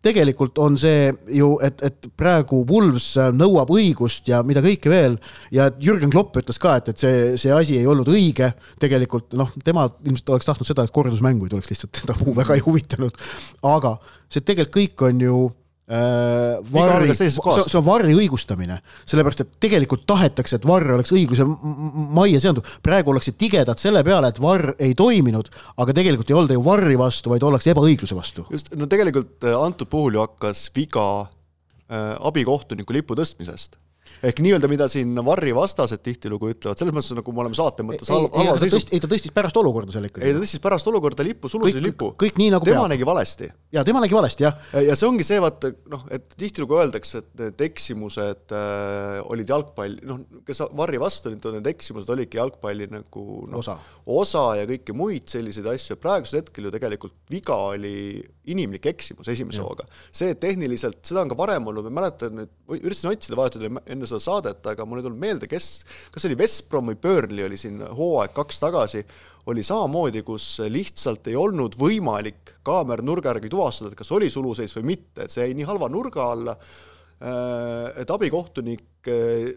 tegelikult 0.01 0.57
on 0.57 0.77
see 0.77 1.11
ju, 1.37 1.57
et, 1.63 1.81
et 1.83 2.07
praegu 2.17 2.63
Wools 2.69 3.15
nõuab 3.35 3.71
õigust 3.75 4.27
ja 4.27 4.43
mida 4.43 4.63
kõike 4.65 4.89
veel 4.89 5.17
ja 5.51 5.69
Jürgen 5.79 6.11
Klopp 6.13 6.37
ütles 6.37 6.59
ka, 6.61 6.77
et, 6.79 6.89
et 6.89 6.97
see, 6.97 7.35
see 7.41 7.51
asi 7.51 7.79
ei 7.79 7.87
olnud 7.87 8.07
õige. 8.11 8.53
tegelikult 8.79 9.33
noh, 9.33 9.51
tema 9.63 9.89
ilmselt 10.05 10.29
oleks 10.29 10.45
tahtnud 10.51 10.67
seda, 10.67 10.83
et 10.83 10.95
kordusmängu 10.95 11.45
ei 11.45 11.55
tuleks 11.55 11.73
lihtsalt, 11.73 12.01
teda 12.01 12.17
väga 12.41 12.55
ei 12.55 12.65
huvitanud. 12.65 13.21
aga 13.63 13.97
see 14.29 14.41
tegelikult 14.41 14.75
kõik 14.75 15.07
on 15.07 15.21
ju 15.21 15.37
varri, 15.85 17.13
see, 17.13 17.29
see 17.29 17.77
on 17.77 17.85
varri 17.85 18.15
õigustamine, 18.17 18.79
sellepärast 19.05 19.43
et 19.43 19.51
tegelikult 19.61 20.05
tahetakse, 20.09 20.57
et 20.57 20.65
varr 20.65 20.95
oleks 20.95 21.13
õigluse 21.13 21.45
majja 21.45 22.41
seonduv. 22.41 22.65
praegu 22.85 23.13
ollakse 23.13 23.35
tigedad 23.37 23.77
selle 23.81 24.01
peale, 24.07 24.33
et 24.33 24.41
varr 24.41 24.73
ei 24.81 24.95
toiminud, 24.97 25.51
aga 25.77 25.93
tegelikult 25.93 26.33
ei 26.33 26.39
olda 26.39 26.57
ju 26.57 26.65
varri 26.65 26.97
vastu, 26.97 27.29
vaid 27.29 27.45
ollakse 27.45 27.75
ebaõigluse 27.75 28.17
vastu. 28.17 28.47
just, 28.49 28.73
no 28.73 28.89
tegelikult 28.89 29.45
äh, 29.45 29.53
antud 29.53 29.91
puhul 29.91 30.17
ju 30.17 30.25
hakkas 30.25 30.71
viga 30.73 31.07
äh, 31.21 32.15
abikohtuniku 32.17 32.97
lipu 32.97 33.17
tõstmisest 33.19 33.77
ehk 34.23 34.41
nii-öelda, 34.45 34.69
mida 34.71 34.87
siin 34.91 35.15
Varri 35.25 35.53
vastased 35.55 36.03
tihtilugu 36.05 36.51
ütlevad, 36.53 36.79
selles 36.79 36.95
mõttes 36.95 37.15
nagu 37.17 37.33
me 37.35 37.43
oleme 37.43 37.57
saate 37.57 37.85
mõttes 37.87 38.09
ta 38.09 38.55
tõstis, 38.61 38.87
ei 38.95 39.03
ta 39.03 39.09
tõstis 39.11 39.33
pärast 39.35 39.57
olukorda 39.59 39.95
selle 39.95 40.11
ikkagi. 40.11 40.27
ei, 40.27 40.35
ta 40.35 40.43
tõstis 40.43 40.63
pärast 40.63 40.89
olukorda 40.91 41.25
lipu, 41.27 41.51
sulusi 41.51 41.81
lipu. 41.83 42.11
kõik 42.21 42.39
nii 42.41 42.51
nagu 42.53 42.67
tema 42.67 42.83
peab. 42.83 42.93
nägi 42.93 43.07
valesti. 43.07 43.49
jaa, 43.75 43.83
tema 43.87 44.03
nägi 44.03 44.17
valesti, 44.17 44.47
jah. 44.47 44.59
ja 44.85 44.97
see 44.99 45.09
ongi 45.09 45.27
see, 45.27 45.39
vaata 45.43 45.71
noh, 45.91 46.05
et 46.15 46.37
tihtilugu 46.37 46.79
öeldakse, 46.79 47.23
et 47.23 47.43
need 47.43 47.65
eksimused 47.69 48.55
äh, 48.55 49.19
olid 49.25 49.51
jalgpall, 49.55 49.97
noh, 50.07 50.23
kes 50.47 50.63
Varri 50.75 50.99
vastu 51.01 51.31
on, 51.31 51.39
need 51.57 51.69
eksimused 51.71 52.09
olidki 52.11 52.39
jalgpalli 52.39 52.89
nagu 52.91 53.25
noh, 53.49 53.59
osa. 53.61 53.77
osa 54.05 54.45
ja 54.61 54.69
kõiki 54.69 54.95
muid 54.97 55.27
selliseid 55.31 55.67
asju, 55.73 55.99
praegusel 56.01 56.41
hetkel 56.41 56.67
ju 56.67 56.73
tegelikult 56.75 57.15
viga 57.31 57.57
oli 57.71 57.95
inimlik 58.51 58.85
eksimus 58.91 59.29
esimese 59.31 59.63
hooga. 59.63 59.85
see, 60.11 60.35
tehniliselt, 60.39 61.01
seda 61.05 61.23
on 61.23 61.31
ka 61.31 61.37
varem 61.39 61.67
olnud, 61.71 61.87
ma 61.89 62.01
mäletan 62.01 62.35
nüüd, 62.39 62.51
üritasin 62.77 63.11
otsida 63.11 63.37
vahetult 63.39 63.81
enne 63.85 64.09
seda 64.09 64.14
saadet, 64.23 64.65
aga 64.71 64.85
mul 64.87 65.01
ei 65.01 65.05
tulnud 65.05 65.21
meelde, 65.21 65.49
kes, 65.51 65.69
kas 66.13 66.27
oli 66.27 66.37
Veszprom 66.39 66.91
või 66.91 66.99
Burnley 67.01 67.45
oli 67.47 67.59
siin 67.59 67.81
hooaeg 67.83 68.33
kaks 68.35 68.61
tagasi, 68.63 69.03
oli 69.51 69.63
samamoodi, 69.65 70.23
kus 70.25 70.47
lihtsalt 70.71 71.29
ei 71.29 71.37
olnud 71.37 71.77
võimalik 71.79 72.55
kaamera 72.65 73.05
nurga 73.05 73.33
järgi 73.33 73.51
tuvastada, 73.53 73.91
et 73.91 73.99
kas 73.99 74.11
oli 74.15 74.31
suluseis 74.33 74.73
või 74.79 74.91
mitte, 74.95 75.25
et 75.25 75.33
see 75.33 75.45
jäi 75.45 75.57
nii 75.57 75.67
halva 75.69 75.89
nurga 75.91 76.29
alla, 76.33 76.57
äh, 77.21 78.01
et 78.01 78.13
abikohtunik 78.13 79.11
äh, 79.11 79.49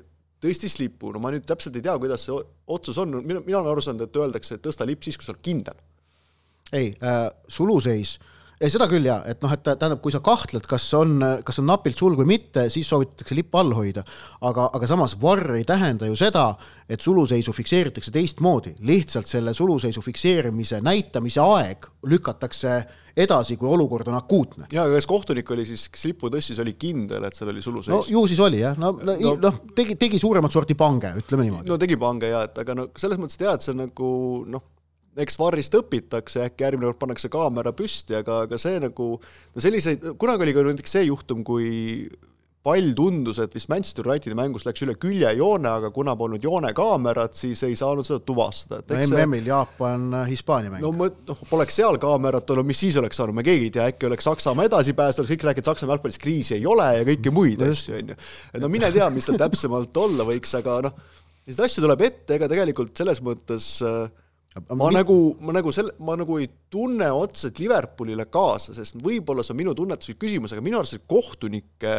tõstis 0.42 0.79
lipu, 0.83 1.12
no 1.14 1.23
ma 1.25 1.33
nüüd 1.35 1.49
täpselt 1.49 1.77
ei 1.79 1.85
tea, 1.85 1.97
kuidas 1.99 2.29
see 2.29 2.40
otsus 2.71 3.01
on, 3.01 3.21
mina, 3.25 3.42
mina 3.47 3.62
olen 3.62 3.73
aru 3.73 3.85
saanud, 3.85 4.07
et 4.07 4.21
öeldakse, 4.21 4.59
et 4.59 4.66
tõsta 4.66 4.87
lipp 4.87 5.07
siis, 5.07 5.18
kui 5.18 5.27
sa 5.27 5.35
oled 5.35 5.44
kindel. 5.44 5.87
ei 6.73 6.92
äh,, 7.01 7.25
suluseis 7.49 8.18
äh, 8.18 8.35
ei, 8.59 8.71
seda 8.73 8.88
küll 8.90 9.07
jaa, 9.07 9.21
et 9.31 9.42
noh, 9.44 9.53
et 9.55 9.62
tähendab, 9.64 10.01
kui 10.03 10.14
sa 10.14 10.21
kahtled, 10.25 10.66
kas 10.68 10.87
on, 10.99 11.18
kas 11.47 11.61
on 11.62 11.68
napilt 11.71 11.99
sulg 11.99 12.18
või 12.18 12.33
mitte, 12.35 12.66
siis 12.73 12.88
soovitatakse 12.90 13.37
lipp 13.38 13.55
all 13.59 13.75
hoida. 13.77 14.03
aga, 14.40 14.68
aga 14.75 14.87
samas 14.90 15.14
varr 15.21 15.55
ei 15.59 15.66
tähenda 15.68 16.09
ju 16.09 16.16
seda, 16.18 16.51
et 16.88 17.01
suluseisu 17.05 17.53
fikseeritakse 17.55 18.11
teistmoodi, 18.14 18.75
lihtsalt 18.81 19.29
selle 19.31 19.55
suluseisu 19.55 20.03
fikseerimise 20.03 20.81
näitamise 20.83 21.40
aeg 21.44 21.87
lükatakse 22.09 22.81
edasi, 23.18 23.57
kui 23.59 23.68
olukord 23.71 24.09
on 24.11 24.16
akuutne. 24.18 24.66
jaa, 24.73 24.87
aga 24.87 24.99
kas 24.99 25.07
kohtunik 25.11 25.51
oli 25.55 25.66
siis, 25.68 25.88
kes 25.92 26.09
lipu 26.11 26.31
tõstis, 26.33 26.59
oli 26.62 26.75
kindel, 26.79 27.25
et 27.29 27.38
seal 27.38 27.53
oli 27.53 27.62
suluseis? 27.62 27.94
no 27.94 28.03
ju 28.07 28.25
siis 28.31 28.40
oli 28.42 28.62
jah, 28.62 28.79
no, 28.79 28.92
no, 29.03 29.14
no, 29.23 29.37
no 29.42 29.53
tegi, 29.77 29.99
tegi 30.01 30.18
suuremat 30.23 30.55
sorti 30.55 30.75
pange, 30.79 31.14
ütleme 31.23 31.47
niimoodi. 31.47 31.71
no 31.71 31.79
tegi 31.79 31.99
pange 32.01 32.31
jaa, 32.33 32.44
et 32.51 32.59
aga 32.62 32.79
no 32.79 32.88
selles 32.99 33.21
mõttes 33.23 33.40
tead, 33.40 33.62
see 33.62 33.75
on 33.75 33.85
nagu 33.87 34.11
noh, 34.51 34.66
eks 35.24 35.38
varrist 35.40 35.74
õpitakse, 35.78 36.46
äkki 36.48 36.66
järgmine 36.66 36.90
kord 36.90 37.02
pannakse 37.02 37.31
kaamera 37.33 37.74
püsti, 37.76 38.16
aga, 38.18 38.44
aga 38.46 38.61
see 38.61 38.81
nagu, 38.83 39.12
no 39.18 39.62
selliseid, 39.64 40.11
kunagi 40.20 40.46
oli 40.46 40.57
ka 40.57 40.66
näiteks 40.70 40.98
see 40.98 41.07
juhtum, 41.09 41.44
kui 41.46 41.68
pall 42.68 42.90
tundus, 42.96 43.38
et 43.40 43.54
vist 43.54 43.70
Manchester 43.70 44.09
Unitedi 44.09 44.37
mängus 44.37 44.66
läks 44.66 44.83
üle 44.85 44.94
küljejoone, 45.00 45.70
aga 45.81 45.90
kuna 45.94 46.14
polnud 46.18 46.42
joonekaamerat, 46.44 47.37
siis 47.38 47.62
ei 47.66 47.76
saanud 47.78 48.07
seda 48.07 48.20
tuvastada. 48.26 48.83
no 48.83 48.98
MM-il 49.07 49.46
see... 49.46 49.52
Jaapan, 49.52 50.09
Hispaania 50.28 50.72
mäng. 50.74 50.85
no 50.85 50.90
ma, 50.96 51.09
noh, 51.31 51.44
poleks 51.48 51.78
seal 51.78 52.00
kaamerat 52.02 52.50
olnud, 52.52 52.68
mis 52.68 52.83
siis 52.83 52.98
oleks 53.00 53.20
saanud, 53.20 53.37
me 53.38 53.46
keegi 53.46 53.70
ei 53.70 53.74
tea, 53.78 53.88
äkki 53.92 54.11
oleks 54.11 54.28
Saksamaa 54.28 54.68
edasi 54.68 54.94
pääsenud, 54.98 55.31
kõik 55.31 55.46
räägivad, 55.48 55.70
Saksamaa 55.70 55.96
jalgpallis 55.96 56.20
kriisi 56.22 56.59
ei 56.59 56.66
ole 56.68 56.90
ja 56.98 57.07
kõiki 57.09 57.35
muid 57.35 57.62
asju, 57.68 57.96
on 58.02 58.12
ju. 58.12 58.18
et 58.52 58.62
no 58.64 58.72
mine 58.72 58.90
tea, 58.94 59.09
mis 59.14 59.31
seal 59.31 59.40
täpsemalt 59.40 60.02
olla 60.02 60.26
võiks, 60.28 60.57
aga 60.59 60.81
noh, 60.88 61.04
neid 61.48 61.62
asju 61.68 61.87
tuleb 61.87 62.04
ette, 62.11 62.37
ega 62.37 62.50
tegelikult 62.50 62.92
selles 62.98 63.22
mõttes 63.24 63.76
äh, 63.87 64.09
ma 64.57 64.89
nagu, 64.91 65.37
ma 65.45 65.53
nagu 65.55 65.73
selle, 65.75 65.93
ma 66.05 66.17
nagu 66.19 66.39
ei 66.41 66.49
tunne 66.73 67.11
otseselt 67.13 67.61
Liverpoolile 67.63 68.27
kaasa, 68.33 68.75
sest 68.77 68.99
võib-olla 69.05 69.45
see 69.45 69.55
on 69.55 69.61
minu 69.61 69.75
tunnetuslik 69.77 70.19
küsimus, 70.25 70.55
aga 70.55 70.65
minu 70.65 70.81
arust 70.81 71.05
kohtunike 71.11 71.95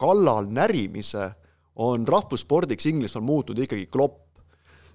kallal 0.00 0.48
närimise 0.54 1.26
on 1.84 2.06
rahvusspordiks 2.08 2.88
Inglismaal 2.90 3.26
muutnud 3.26 3.60
ikkagi 3.64 3.86
klopp. 3.90 4.24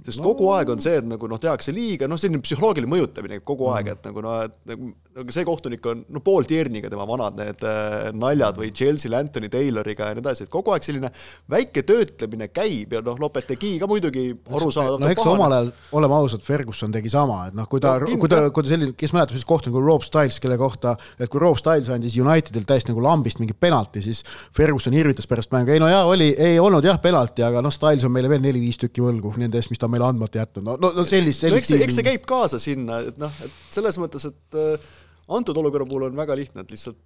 sest 0.04 0.20
no. 0.20 0.32
kogu 0.32 0.50
aeg 0.52 0.72
on 0.74 0.82
see, 0.84 0.98
et 1.00 1.06
nagu 1.08 1.28
noh, 1.32 1.39
tehakse 1.39 1.72
liiga, 1.76 2.10
noh, 2.12 2.20
selline 2.20 2.42
psühholoogiline 2.44 2.92
mõjutamine 2.92 3.39
kogu 3.46 3.70
aeg, 3.72 3.94
et 3.94 4.10
nagu 4.10 4.24
noh, 4.26 4.39
et 4.48 4.58
nagu, 4.74 4.89
nagu 5.13 5.34
see 5.34 5.45
kohtunik 5.45 5.86
on, 5.89 6.02
no 6.10 6.21
Paul 6.26 6.47
Tierniga 6.49 6.89
tema 6.89 7.06
vanad 7.06 7.38
need 7.38 7.63
äh, 7.67 8.08
naljad 8.17 8.58
või 8.58 8.71
Chelsea'l 8.73 9.13
Anthony 9.17 9.49
Tayloriga 9.54 10.10
ja 10.10 10.17
nii 10.17 10.23
edasi, 10.23 10.47
et 10.47 10.52
kogu 10.54 10.73
aeg 10.73 10.86
selline 10.86 11.12
väike 11.54 11.84
töötlemine 11.86 12.47
käib 12.54 12.95
ja 12.97 13.02
noh, 13.06 13.19
Lopetegi 13.21 13.76
ka 13.82 13.89
muidugi 13.89 14.26
arusaadav. 14.49 14.97
no 15.04 15.12
eks 15.13 15.28
omal 15.30 15.54
ajal, 15.54 15.69
oleme 15.99 16.17
ausad, 16.17 16.41
Ferguson 16.45 16.95
tegi 16.95 17.12
sama, 17.13 17.43
et 17.52 17.58
noh, 17.58 17.67
kui 17.69 17.84
ta 17.84 17.95
no,, 18.02 18.10
kui 18.19 18.32
ta, 18.32 18.41
kui 18.54 18.65
ta 18.65 18.73
selline, 18.73 18.95
kes 18.97 19.13
mäletab 19.13 19.36
sellist 19.36 19.49
kohtunikku 19.49 19.78
nagu 19.78 19.91
Rob 19.91 20.08
Styles, 20.08 20.39
kelle 20.41 20.58
kohta, 20.62 20.95
et 21.19 21.30
kui 21.30 21.43
Rob 21.43 21.60
Styles 21.62 21.93
andis 21.93 22.17
Unitedilt 22.17 22.69
täiesti 22.69 22.93
nagu 22.93 23.06
lambist 23.06 23.41
mingi 23.43 23.54
penalti, 23.54 24.02
siis 24.06 24.23
Ferguson 24.58 24.97
irvitas 24.97 25.30
pärast 25.30 25.54
mängu, 25.54 25.76
ei 25.76 25.84
no 25.84 25.91
jaa, 25.91 26.08
oli, 26.10 26.32
ei 26.34 26.58
olnud 26.62 26.86
jah 26.89 26.97
penalti, 27.04 27.45
aga 27.45 27.62
noh, 27.62 27.73
Styles 27.73 28.10
on 28.10 28.15
meile 28.15 28.34
veel 28.34 28.41
neli-viis 28.41 28.82
tükki 28.82 29.06
võlgu 29.06 29.36
nende 29.38 29.62
eest, 29.62 29.69
mis 29.73 29.82
ta 29.82 29.86
on 29.86 29.93
meile 29.93 30.10
andmata 30.10 30.41
jätnud, 30.41 30.65
no, 30.65 30.80
no, 30.82 30.93
no 30.97 31.06
sellist, 31.06 31.45
sellist 31.45 31.69
no 31.69 31.78
eks 31.78 31.88
eks 31.91 32.02
see 32.02 32.10
käib 32.10 32.28
kaasa 32.30 32.62
sinna, 32.62 33.04
et 33.06 33.21
noh, 33.21 33.41
et 33.45 33.73
selles 33.73 34.02
mõttes, 34.02 34.26
et 34.32 34.58
äh, 34.58 34.91
antud 35.27 35.57
olukorra 35.57 35.86
puhul 35.86 36.09
on 36.09 36.15
väga 36.17 36.36
lihtne, 36.36 36.62
et 36.62 36.71
lihtsalt 36.71 36.97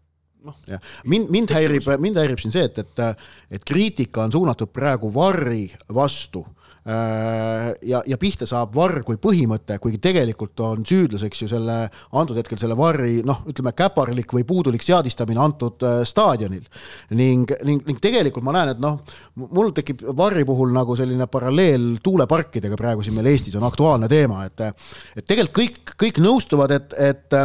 noh. 0.46 0.56
jah, 0.70 0.82
mind, 1.06 1.30
mind 1.34 1.54
häirib, 1.56 1.90
mind 2.02 2.20
häirib 2.22 2.42
siin 2.42 2.56
see, 2.56 2.68
et, 2.70 2.80
et, 2.84 3.26
et 3.58 3.68
kriitika 3.68 4.26
on 4.26 4.34
suunatud 4.34 4.72
praegu 4.74 5.12
Varri 5.14 5.66
vastu 5.94 6.46
ja, 6.88 8.00
ja 8.08 8.18
pihta 8.20 8.48
saab 8.48 8.76
varr 8.76 9.02
kui 9.04 9.18
põhimõte, 9.20 9.76
kuigi 9.84 10.00
tegelikult 10.00 10.62
on 10.64 10.86
süüdlaseks 10.88 11.42
ju 11.44 11.50
selle, 11.52 11.76
antud 12.16 12.38
hetkel 12.40 12.60
selle 12.62 12.78
varri 12.80 13.20
noh, 13.28 13.42
ütleme 13.50 13.74
käparlik 13.76 14.32
või 14.36 14.46
puudulik 14.48 14.86
seadistamine 14.86 15.42
antud 15.44 15.84
äh, 15.84 16.00
staadionil. 16.08 16.64
ning, 17.12 17.52
ning, 17.68 17.84
ning 17.88 18.00
tegelikult 18.04 18.46
ma 18.48 18.56
näen, 18.56 18.72
et 18.76 18.84
noh, 18.84 19.02
mul 19.36 19.74
tekib 19.76 20.06
varri 20.18 20.46
puhul 20.48 20.72
nagu 20.76 20.96
selline 20.96 21.28
paralleel 21.32 21.98
tuuleparkidega 22.04 22.80
praegu 22.80 23.04
siin 23.04 23.18
meil 23.18 23.34
Eestis 23.34 23.58
on 23.60 23.68
aktuaalne 23.68 24.08
teema, 24.12 24.46
et 24.48 24.66
et 24.68 25.26
tegelikult 25.28 25.58
kõik, 25.58 25.94
kõik 26.06 26.22
nõustuvad, 26.24 26.72
et, 26.72 26.96
et 26.98 27.38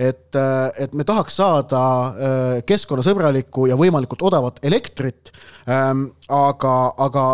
et, 0.00 0.36
et 0.82 0.94
me 0.96 1.04
tahaks 1.06 1.36
saada 1.38 1.80
äh, 1.80 2.50
keskkonnasõbralikku 2.66 3.68
ja 3.70 3.78
võimalikult 3.78 4.22
odavat 4.30 4.58
elektrit, 4.66 5.30
aga, 5.66 6.74
aga 6.98 7.24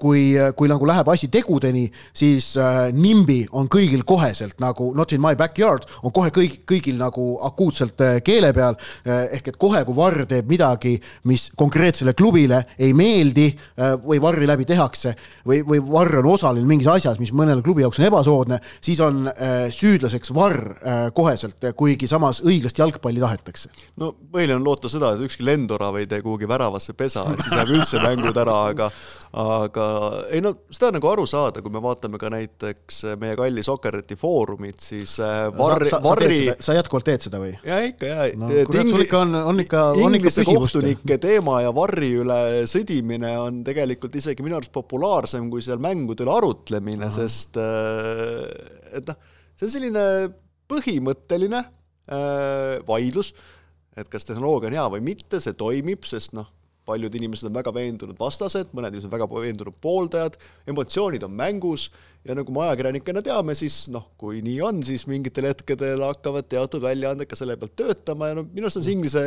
kui, 0.00 0.34
kui 0.56 0.68
nagu 0.70 0.86
läheb 0.88 1.08
asi 1.12 1.28
tegudeni, 1.32 1.84
siis 2.16 2.52
äh, 2.60 2.88
NIMBY 2.94 3.44
on 3.54 3.68
kõigil 3.72 4.02
koheselt 4.06 4.58
nagu 4.62 4.90
not 4.96 5.12
in 5.14 5.22
my 5.22 5.34
backyard, 5.38 5.86
on 6.02 6.12
kohe 6.14 6.32
kõik, 6.34 6.60
kõigil 6.68 6.98
nagu 7.00 7.26
akuutselt 7.46 8.00
äh, 8.04 8.18
keele 8.24 8.52
peal 8.56 8.76
äh,. 8.76 9.36
ehk 9.38 9.52
et 9.52 9.58
kohe, 9.60 9.84
kui 9.86 9.96
Varr 9.96 10.26
teeb 10.30 10.50
midagi, 10.50 10.96
mis 11.30 11.46
konkreetsele 11.56 12.14
klubile 12.18 12.64
ei 12.78 12.92
meeldi 12.96 13.46
äh, 13.50 13.94
või 14.02 14.20
Varri 14.22 14.48
läbi 14.50 14.66
tehakse 14.68 15.14
või, 15.46 15.62
või 15.66 15.82
Varr 15.86 16.20
on 16.22 16.32
osaline 16.34 16.66
mingis 16.68 16.90
asjas, 16.90 17.20
mis 17.22 17.32
mõnele 17.32 17.62
klubi 17.64 17.84
jaoks 17.84 18.02
on 18.02 18.08
ebasoodne, 18.10 18.60
siis 18.84 19.00
on 19.04 19.28
äh, 19.30 19.68
süüdlaseks 19.74 20.34
Varr 20.34 20.60
äh, 20.74 21.02
koheselt, 21.14 21.70
kuigi 21.78 22.10
samas 22.10 22.42
õiglast 22.44 22.82
jalgpalli 22.82 23.22
tahetakse. 23.22 23.70
no 24.02 24.14
põhiline 24.32 24.58
on 24.58 24.66
loota 24.66 24.90
seda, 24.90 25.14
et 25.14 25.22
ükski 25.24 25.46
lendorav 25.46 26.00
ei 26.00 26.10
tee 26.10 26.22
kuhugi 26.24 26.50
väravasse 26.50 26.96
pesa, 26.98 27.28
et 27.30 27.46
siis 27.46 27.54
jääb 27.54 27.76
üldse 27.78 28.02
mängud 28.02 28.42
ära, 28.42 28.58
aga 28.74 28.90
aga 29.34 29.83
ei 30.34 30.40
no 30.44 30.54
seda 30.68 30.90
on 30.90 30.96
nagu 30.98 31.08
aru 31.10 31.24
saada, 31.28 31.62
kui 31.64 31.72
me 31.74 31.82
vaatame 31.82 32.18
ka 32.20 32.30
näiteks 32.32 33.00
meie 33.20 33.36
kalli 33.38 33.64
Sokereti 33.66 34.16
foorumit, 34.18 34.82
siis 34.82 35.16
äh, 35.22 35.46
Varri, 35.56 35.90
Varri. 36.04 36.38
sa 36.64 36.76
jätkuvalt 36.76 37.08
teed 37.08 37.26
seda 37.26 37.40
või? 37.42 37.52
ja 37.66 37.80
ikka 37.86 38.10
ja 38.10 38.28
no,. 38.40 38.50
sul 38.74 39.04
ikka 39.06 39.22
on, 39.24 39.38
on 39.52 39.64
ikka, 39.64 39.84
on 40.04 40.18
ikka 40.18 40.30
püsivust. 40.30 40.78
kohtunike 40.78 41.18
teema 41.22 41.60
ja 41.64 41.74
Varri 41.76 42.12
üle 42.22 42.40
sõdimine 42.70 43.34
on 43.40 43.62
tegelikult 43.66 44.16
isegi 44.20 44.46
minu 44.46 44.58
arust 44.58 44.74
populaarsem 44.74 45.50
kui 45.52 45.64
seal 45.64 45.82
mängude 45.82 46.26
üle 46.26 46.34
arutlemine, 46.34 47.10
sest 47.14 47.60
äh, 47.60 48.44
et 48.94 49.10
noh, 49.10 49.20
see 49.54 49.68
on 49.68 49.74
selline 49.76 50.06
põhimõtteline 50.70 51.60
äh, 51.60 52.82
vaidlus, 52.88 53.34
et 53.96 54.10
kas 54.10 54.26
tehnoloogia 54.26 54.70
on 54.72 54.78
hea 54.78 54.86
või 54.96 55.04
mitte, 55.12 55.40
see 55.42 55.56
toimib, 55.58 56.06
sest 56.08 56.34
noh, 56.36 56.48
paljud 56.86 57.14
inimesed 57.16 57.48
on 57.48 57.56
väga 57.56 57.72
veendunud 57.74 58.18
vastased, 58.20 58.72
mõned 58.76 58.92
inimesed 58.92 59.08
on 59.08 59.14
väga 59.16 59.28
veendunud 59.30 59.76
pooldajad, 59.84 60.36
emotsioonid 60.70 61.24
on 61.26 61.34
mängus 61.36 61.88
ja 62.24 62.36
nagu 62.36 62.52
me 62.54 62.64
ajakirjanikena 62.66 63.22
teame, 63.24 63.56
siis 63.58 63.84
noh, 63.92 64.06
kui 64.20 64.40
nii 64.44 64.58
on, 64.64 64.82
siis 64.86 65.06
mingitel 65.10 65.48
hetkedel 65.50 66.04
hakkavad 66.04 66.48
teatud 66.50 66.84
väljaanded 66.84 67.28
ka 67.30 67.38
selle 67.38 67.56
pealt 67.60 67.76
töötama 67.80 68.30
ja 68.30 68.38
no 68.38 68.46
minu 68.48 68.68
arust 68.68 68.80
on 68.80 68.86
see 68.86 68.96
Inglise, 68.96 69.24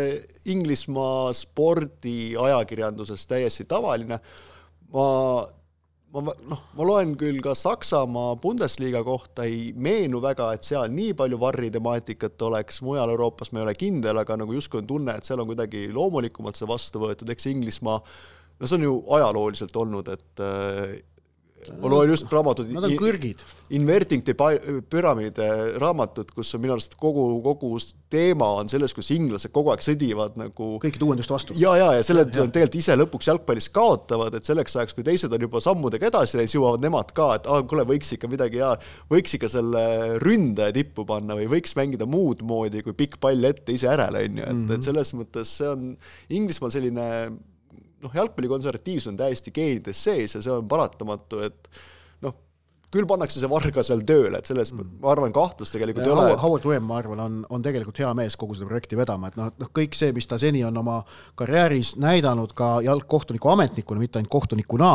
Inglismaa 0.54 1.34
spordiajakirjanduses 1.38 3.28
täiesti 3.30 3.67
tavaline. 3.70 4.22
ma 4.93 5.08
ma 6.23 6.34
noh, 6.49 6.62
ma 6.77 6.88
loen 6.88 7.13
küll 7.19 7.41
ka 7.43 7.53
Saksamaa 7.58 8.36
Bundesliga 8.41 9.03
kohta, 9.06 9.45
ei 9.47 9.73
meenu 9.75 10.21
väga, 10.23 10.51
et 10.56 10.65
seal 10.67 10.89
nii 10.93 11.13
palju 11.17 11.39
varri 11.41 11.69
temaatikat 11.73 12.41
oleks, 12.47 12.82
mujal 12.86 13.12
Euroopas 13.13 13.51
ma 13.51 13.62
ei 13.62 13.67
ole 13.67 13.75
kindel, 13.77 14.21
aga 14.21 14.39
nagu 14.39 14.56
justkui 14.56 14.82
on 14.82 14.89
tunne, 14.89 15.17
et 15.17 15.27
seal 15.27 15.43
on 15.43 15.49
kuidagi 15.49 15.88
loomulikumalt 15.93 16.60
see 16.60 16.69
vastu 16.69 17.03
võetud, 17.03 17.30
eks 17.34 17.49
Inglismaa 17.51 17.99
no 18.60 18.67
see 18.67 18.80
on 18.80 18.88
ju 18.88 18.97
ajalooliselt 19.17 19.75
olnud, 19.84 20.10
et 20.15 20.43
ma 21.82 21.91
loen 21.91 22.12
just 22.12 22.32
raamatut. 22.32 22.70
Nad 22.72 22.88
on 22.88 22.96
kõrgid. 23.00 23.43
Inverting 23.76 24.24
the 24.24 24.36
Pyramid 24.89 25.39
raamatut, 25.82 26.30
kus 26.36 26.54
on 26.56 26.63
minu 26.63 26.76
arust 26.78 26.96
kogu, 27.00 27.26
kogu 27.43 27.74
teema 28.12 28.50
on 28.62 28.70
selles, 28.72 28.93
kus 28.96 29.10
inglased 29.15 29.52
kogu 29.56 29.74
aeg 29.74 29.84
sõdivad 29.84 30.38
nagu 30.39 30.70
kõikide 30.84 31.08
uuenduste 31.08 31.36
vastu. 31.36 31.58
ja, 31.60 31.74
ja, 31.80 31.89
ja 31.98 32.06
selle 32.06 32.24
tegelikult 32.30 32.78
ise 32.80 32.96
lõpuks 32.96 33.28
jalgpallis 33.32 33.67
kaotavad, 33.76 34.38
et 34.38 34.48
selleks 34.48 34.78
ajaks, 34.78 34.96
kui 34.96 35.06
teised 35.08 35.34
on 35.34 35.43
juba 35.48 35.62
sammudega 35.63 36.08
edasi 36.12 36.39
läinud, 36.39 36.52
siis 36.52 36.60
jõuavad 36.60 36.86
nemad 36.88 37.12
ka, 37.17 37.28
et 37.39 37.50
aa 37.50 37.60
ah,, 37.60 37.65
kuule, 37.67 37.84
võiks 37.89 38.13
ikka 38.15 38.32
midagi 38.32 38.63
hea, 38.63 38.72
võiks 39.12 39.36
ikka 39.36 39.52
selle 39.52 39.84
ründaja 40.24 40.76
tippu 40.78 41.04
panna 41.10 41.36
või 41.39 41.50
võiks 41.58 41.76
mängida 41.80 42.08
muud 42.08 42.46
moodi 42.48 42.86
kui 42.86 42.96
pikk 42.98 43.20
pall 43.24 43.52
ette 43.52 43.76
ise 43.76 43.89
järele, 43.89 44.24
on 44.30 44.41
ju, 44.41 44.48
et 44.48 44.58
et 44.67 44.80
mhm. 44.80 44.88
selles 44.88 45.13
mõttes 45.17 45.54
see 45.60 45.70
on 45.70 45.86
Inglismaal 46.38 46.74
selline 46.74 47.08
noh, 48.04 48.14
jalgpallikonservatiivsus 48.14 49.12
on 49.12 49.20
täiesti 49.20 49.54
geenides 49.56 50.04
sees 50.04 50.36
ja 50.36 50.42
see 50.44 50.54
on 50.54 50.68
paratamatu, 50.70 51.42
et 51.48 51.70
küll 52.93 53.08
pannakse 53.08 53.41
see 53.41 53.50
varga 53.52 53.84
seal 53.84 54.02
tööle, 54.08 54.39
et 54.39 54.47
selles 54.47 54.71
mm. 54.71 55.00
ma 55.04 55.12
arvan, 55.12 55.34
kahtlust 55.36 55.76
tegelikult 55.76 56.06
ja 56.08 56.13
ei 56.13 56.15
ole. 56.15 56.38
Howard 56.39 56.67
Webb, 56.69 56.86
ma 56.88 57.00
arvan, 57.02 57.19
on, 57.19 57.39
on 57.52 57.63
tegelikult 57.65 58.00
hea 58.00 58.13
mees 58.15 58.38
kogu 58.39 58.56
seda 58.56 58.69
projekti 58.69 58.95
vedama, 59.00 59.28
et 59.28 59.36
noh, 59.39 59.50
noh 59.60 59.71
kõik 59.76 59.97
see, 59.97 60.13
mis 60.15 60.30
ta 60.30 60.39
seni 60.39 60.63
on 60.63 60.80
oma 60.80 61.02
karjääris 61.39 61.97
näidanud 62.00 62.54
ka 62.58 62.78
jalgkohtuniku 62.86 63.52
ametnikuna, 63.52 64.00
mitte 64.00 64.21
ainult 64.21 64.32
kohtunikuna, 64.32 64.91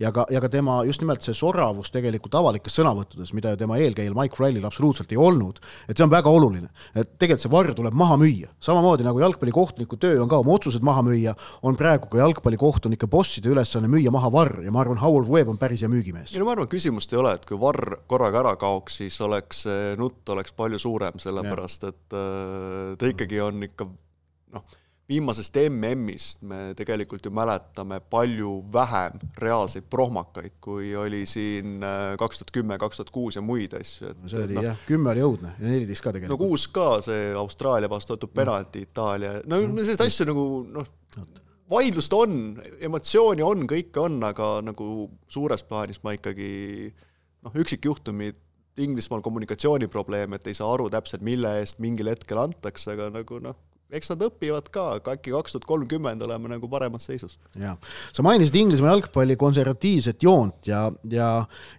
ja 0.00 0.12
ka, 0.14 0.24
ja 0.32 0.40
ka 0.40 0.48
tema 0.52 0.78
just 0.88 1.04
nimelt 1.04 1.26
see 1.26 1.36
soravus 1.36 1.92
tegelikult 1.92 2.34
avalikes 2.40 2.78
sõnavõttudes, 2.80 3.34
mida 3.36 3.52
tema 3.60 3.76
eelkäijal 3.82 4.16
Mike 4.16 4.40
Rallyl 4.40 4.64
absoluutselt 4.64 5.12
ei 5.12 5.20
olnud, 5.20 5.60
et 5.88 5.96
see 5.98 6.06
on 6.06 6.12
väga 6.14 6.32
oluline. 6.32 6.70
et 6.94 7.18
tegelikult 7.18 7.44
see 7.44 7.52
varr 7.52 7.74
tuleb 7.76 7.94
maha 7.98 8.16
müüa, 8.20 8.48
samamoodi 8.62 9.04
nagu 9.04 9.20
jalgpallikohtuniku 9.20 10.00
töö 10.00 10.22
on 10.22 10.32
ka 10.32 10.40
oma 10.40 10.56
otsused 10.56 10.84
maha 10.86 11.04
müüa, 11.04 11.36
on 11.62 11.76
praegu 11.76 12.08
ka 12.08 12.22
jalgpallikohtunike 12.22 13.06
bosside 13.10 13.52
ülesanne 13.52 13.90
müüa 13.90 14.12
maha 14.14 14.32
varr 14.32 14.64
ja 14.64 14.72
ma 14.72 14.80
arvan, 14.80 15.00
Howard 15.02 15.28
Webb 15.28 15.52
on 15.52 15.60
päris 15.60 15.84
hea 15.84 15.92
müügimees. 15.92 16.32
ei 16.32 16.40
no 16.40 16.48
ma 16.48 16.56
arvan, 16.56 16.70
küsimust 16.70 17.12
ei 17.12 17.20
ole, 17.20 17.33
et 17.36 17.44
kui 17.48 17.58
Varr 17.60 17.98
korraga 18.10 18.42
ära 18.44 18.54
kaoks, 18.60 19.00
siis 19.02 19.18
oleks 19.24 19.64
see 19.66 19.92
nutt 20.00 20.28
oleks 20.34 20.54
palju 20.56 20.80
suurem, 20.82 21.20
sellepärast 21.22 21.90
et 21.90 22.16
äh, 22.16 22.94
ta 23.00 23.10
ikkagi 23.10 23.42
on 23.44 23.66
ikka 23.68 23.88
noh, 24.54 24.80
viimasest 25.08 25.56
MM-ist 25.68 26.44
me 26.48 26.58
tegelikult 26.76 27.26
ju 27.26 27.32
mäletame 27.34 27.98
palju 28.10 28.52
vähem 28.72 29.18
reaalseid 29.40 29.84
prohmakaid, 29.92 30.56
kui 30.64 30.94
oli 30.96 31.24
siin 31.28 31.84
äh, 31.84 32.14
kaks 32.20 32.40
tuhat 32.40 32.52
kümme, 32.54 32.78
kaks 32.80 33.00
tuhat 33.00 33.12
kuus 33.12 33.36
ja 33.36 33.44
muid 33.44 33.76
asju. 33.76 34.14
see 34.24 34.44
oli 34.46 34.56
no, 34.56 34.64
jah, 34.70 34.80
kümme 34.88 35.12
oli 35.12 35.24
õudne 35.26 35.54
ja 35.58 35.68
neliteist 35.68 36.04
ka 36.04 36.14
tegelikult. 36.16 36.40
no 36.40 36.48
kuus 36.48 36.66
ka, 36.72 36.88
see 37.04 37.32
Austraalia 37.36 37.90
vastu 37.92 38.16
võetud 38.16 38.32
penalti 38.34 38.86
Itaalia, 38.88 39.40
no 39.44 39.60
mm. 39.60 39.76
selliseid 39.82 40.06
asju 40.06 40.28
nagu 40.32 40.46
noh, 40.72 40.92
vaidlust 41.70 42.16
on, 42.16 42.38
emotsiooni 42.88 43.44
on, 43.44 43.68
kõike 43.68 44.00
on, 44.06 44.18
aga 44.24 44.54
nagu 44.64 45.10
suures 45.28 45.64
plaanis 45.68 46.00
ma 46.04 46.16
ikkagi 46.16 46.48
noh, 47.44 47.60
üksikjuhtumid, 47.64 48.40
Inglismaal 48.74 49.22
kommunikatsiooniprobleem, 49.22 50.32
et 50.34 50.48
ei 50.50 50.56
saa 50.58 50.72
aru 50.74 50.88
täpselt, 50.90 51.22
mille 51.22 51.52
eest 51.60 51.78
mingil 51.78 52.08
hetkel 52.10 52.40
antakse, 52.42 52.88
aga 52.96 53.06
nagu 53.14 53.38
noh, 53.44 53.54
eks 53.92 54.10
nad 54.10 54.22
õpivad 54.26 54.70
ka, 54.72 54.84
aga 54.98 55.14
äkki 55.18 55.32
kaks 55.34 55.54
tuhat 55.54 55.66
kolmkümmend 55.68 56.22
oleme 56.24 56.48
nagu 56.54 56.68
paremas 56.70 57.04
seisus. 57.06 57.36
jaa, 57.60 57.74
sa 58.16 58.24
mainisid 58.24 58.56
Inglismaa 58.56 58.94
jalgpalli 58.94 59.36
konservatiivset 59.36 60.22
joont 60.24 60.66
ja, 60.68 60.86
ja, 61.10 61.28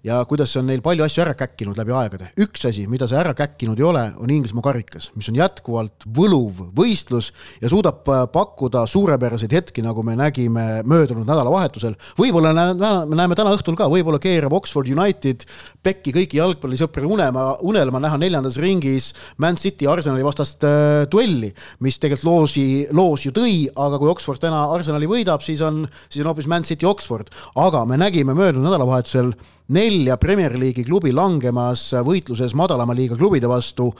ja 0.05 0.19
kuidas 0.29 0.53
on 0.59 0.69
neil 0.69 0.83
palju 0.85 1.05
asju 1.05 1.23
ära 1.25 1.33
käkkinud 1.37 1.77
läbi 1.79 1.95
aegade. 1.97 2.29
üks 2.41 2.67
asi, 2.69 2.85
mida 2.91 3.07
see 3.09 3.19
ära 3.19 3.33
käkkinud 3.37 3.81
ei 3.81 3.87
ole, 3.87 4.03
on 4.21 4.31
Inglismaa 4.31 4.63
karikas, 4.67 5.09
mis 5.17 5.29
on 5.31 5.39
jätkuvalt 5.39 6.05
võluv 6.05 6.61
võistlus 6.77 7.31
ja 7.63 7.71
suudab 7.73 8.07
äh, 8.13 8.23
pakkuda 8.31 8.85
suurepäraseid 8.89 9.57
hetki, 9.57 9.83
nagu 9.85 10.05
me 10.05 10.15
nägime 10.19 10.85
möödunud 10.85 11.27
nädalavahetusel. 11.27 11.97
võib-olla 12.19 12.53
me 12.53 13.17
näeme 13.17 13.35
täna 13.37 13.55
õhtul 13.57 13.77
ka, 13.79 13.89
võib-olla 13.91 14.21
keerab 14.23 14.53
Oxford 14.59 14.91
United 14.91 15.47
pekki 15.83 16.13
kõiki 16.15 16.39
jalgpallisõprade 16.39 17.09
unelma, 17.09 17.49
unelma 17.65 18.03
näha 18.03 18.21
neljandas 18.21 18.61
ringis 18.61 19.11
Man 19.41 19.57
City 19.59 19.89
Arsenali 19.89 20.23
vastast 20.25 20.63
äh, 20.63 21.03
duelli, 21.11 21.51
mis 21.83 21.94
mis 21.95 22.01
tegelikult 22.03 22.27
loosi, 22.27 22.65
loos 22.91 23.23
ju 23.23 23.31
tõi, 23.35 23.69
aga 23.71 23.97
kui 24.01 24.09
Oxford 24.11 24.41
täna 24.43 24.65
Arsenali 24.73 25.07
võidab, 25.07 25.43
siis 25.45 25.61
on, 25.63 25.85
siis 26.09 26.23
on 26.23 26.29
hoopis 26.31 26.47
Man 26.51 26.65
City 26.67 26.85
Oxford. 26.85 27.29
aga 27.55 27.85
me 27.85 27.97
nägime 27.97 28.35
möödunud 28.35 28.67
nädalavahetusel 28.67 29.31
nelja 29.71 30.17
Premier 30.17 30.53
League'i 30.59 30.83
klubi 30.85 31.13
langemas 31.15 31.87
võitluses 32.05 32.53
madalama 32.53 32.93
liiga 32.93 33.15
klubide 33.15 33.47
vastu. 33.47 33.93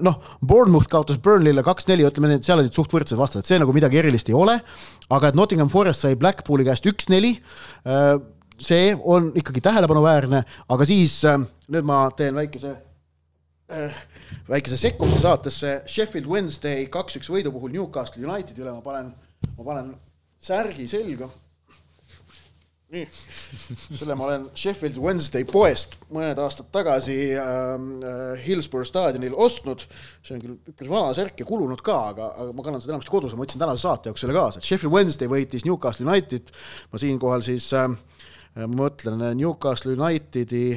noh, 0.00 0.18
Bournemouth 0.44 0.88
kaotas 0.88 1.18
Burnley'le 1.18 1.62
kaks-neli, 1.62 2.04
ütleme, 2.04 2.34
et 2.34 2.44
seal 2.44 2.58
olid 2.58 2.74
suht 2.74 2.92
võrdsed 2.92 3.16
vastased, 3.16 3.46
see 3.46 3.58
nagu 3.58 3.72
midagi 3.72 3.98
erilist 3.98 4.28
ei 4.28 4.34
ole. 4.34 4.58
aga 5.10 5.28
et 5.28 5.34
Nottingham 5.34 5.68
Forest 5.68 6.02
sai 6.02 6.16
Blackpooli 6.16 6.66
käest 6.66 6.86
üks-neli 6.86 7.38
see 8.58 8.90
on 8.98 9.30
ikkagi 9.38 9.60
tähelepanuväärne, 9.62 10.42
aga 10.68 10.84
siis 10.84 11.20
äh, 11.24 11.38
nüüd 11.70 11.86
ma 11.86 12.08
teen 12.16 12.34
väikese 12.34 12.72
äh, 12.72 12.87
väikese 14.48 14.78
sekkumise 14.80 15.20
saatesse 15.22 15.74
Sheffield 15.88 16.28
Wednesday 16.30 16.86
kaks-üks 16.92 17.28
võidu 17.28 17.52
puhul 17.52 17.74
Newcastle 17.74 18.24
Unitedi 18.24 18.64
üle, 18.64 18.72
ma 18.72 18.84
panen, 18.84 19.12
ma 19.58 19.66
panen 19.66 19.92
särgi 20.40 20.88
selga. 20.88 21.28
nii, 22.88 23.04
selle 23.98 24.14
ma 24.16 24.24
olen 24.24 24.46
Sheffield 24.56 24.96
Wednesday 25.04 25.44
poest 25.44 25.98
mõned 26.08 26.38
aastad 26.40 26.70
tagasi 26.72 27.18
ähm, 27.36 27.90
äh, 28.00 28.38
Hillsborough 28.46 28.88
staadionil 28.88 29.36
ostnud. 29.36 29.84
see 30.24 30.38
on 30.38 30.40
küll 30.40 30.72
üpris 30.72 30.88
vana 30.88 31.12
särk 31.12 31.42
ja 31.42 31.48
kulunud 31.48 31.84
ka, 31.84 31.98
aga, 32.14 32.30
aga 32.40 32.56
ma 32.56 32.64
kannan 32.64 32.80
seda 32.80 32.94
enamasti 32.94 33.12
kodus 33.12 33.34
ja 33.34 33.36
ma 33.36 33.44
võtsin 33.44 33.60
tänase 33.60 33.84
saate 33.84 34.08
jaoks 34.08 34.24
selle 34.24 34.38
kaasa, 34.38 34.62
et 34.62 34.70
Sheffield 34.70 34.96
Wednesday 34.96 35.28
võitis 35.28 35.68
Newcastle 35.68 36.08
United. 36.08 36.48
ma 36.88 37.02
siinkohal 37.04 37.44
siis 37.44 37.68
äh, 37.76 37.90
ma 38.64 38.70
mõtlen 38.86 39.28
Newcastle 39.36 39.92
Unitedi 39.92 40.70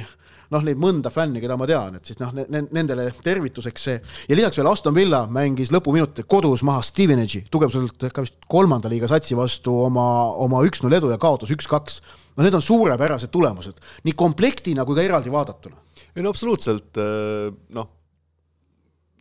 noh, 0.52 0.64
neid 0.66 0.80
mõnda 0.80 1.10
fänni, 1.12 1.40
keda 1.42 1.56
ma 1.60 1.66
tean, 1.68 1.96
et 1.98 2.08
siis 2.08 2.18
noh, 2.20 2.32
nendele 2.32 3.06
tervituseks 3.24 3.86
see 3.88 3.96
ja 4.28 4.38
lisaks 4.38 4.60
veel 4.60 4.70
Aston 4.70 4.96
Villa 4.96 5.22
mängis 5.32 5.72
lõpuminutitel 5.74 6.28
kodus 6.30 6.64
maha 6.66 6.82
Stevenage'i, 6.86 7.46
tugevuselt 7.52 8.08
ka 8.12 8.24
vist 8.24 8.38
kolmanda 8.50 8.90
liiga 8.92 9.08
satsi 9.10 9.38
vastu 9.38 9.74
oma, 9.86 10.06
oma 10.44 10.62
üks-null 10.68 10.98
edu 10.98 11.12
ja 11.12 11.20
kaotas 11.22 11.52
üks-kaks. 11.54 12.00
no 12.36 12.44
need 12.44 12.54
on 12.56 12.64
suurepärased 12.64 13.32
tulemused, 13.32 13.80
nii 14.04 14.16
komplektina 14.18 14.86
kui 14.88 14.98
ka 14.98 15.06
eraldi 15.06 15.32
vaadatuna. 15.32 15.76
ei 16.16 16.22
no 16.24 16.32
absoluutselt, 16.34 16.92
äh, 17.00 17.50
noh, 17.72 17.90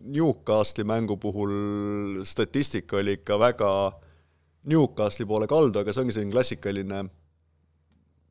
Newcastle'i 0.02 0.88
mängu 0.88 1.18
puhul 1.22 2.24
statistika 2.26 2.98
oli 2.98 3.20
ikka 3.20 3.38
väga 3.40 3.72
Newcastle'i 4.66 5.28
poole 5.30 5.48
kaldu, 5.48 5.82
aga 5.82 5.94
see 5.94 6.04
ongi 6.04 6.16
selline 6.16 6.34
klassikaline 6.34 7.04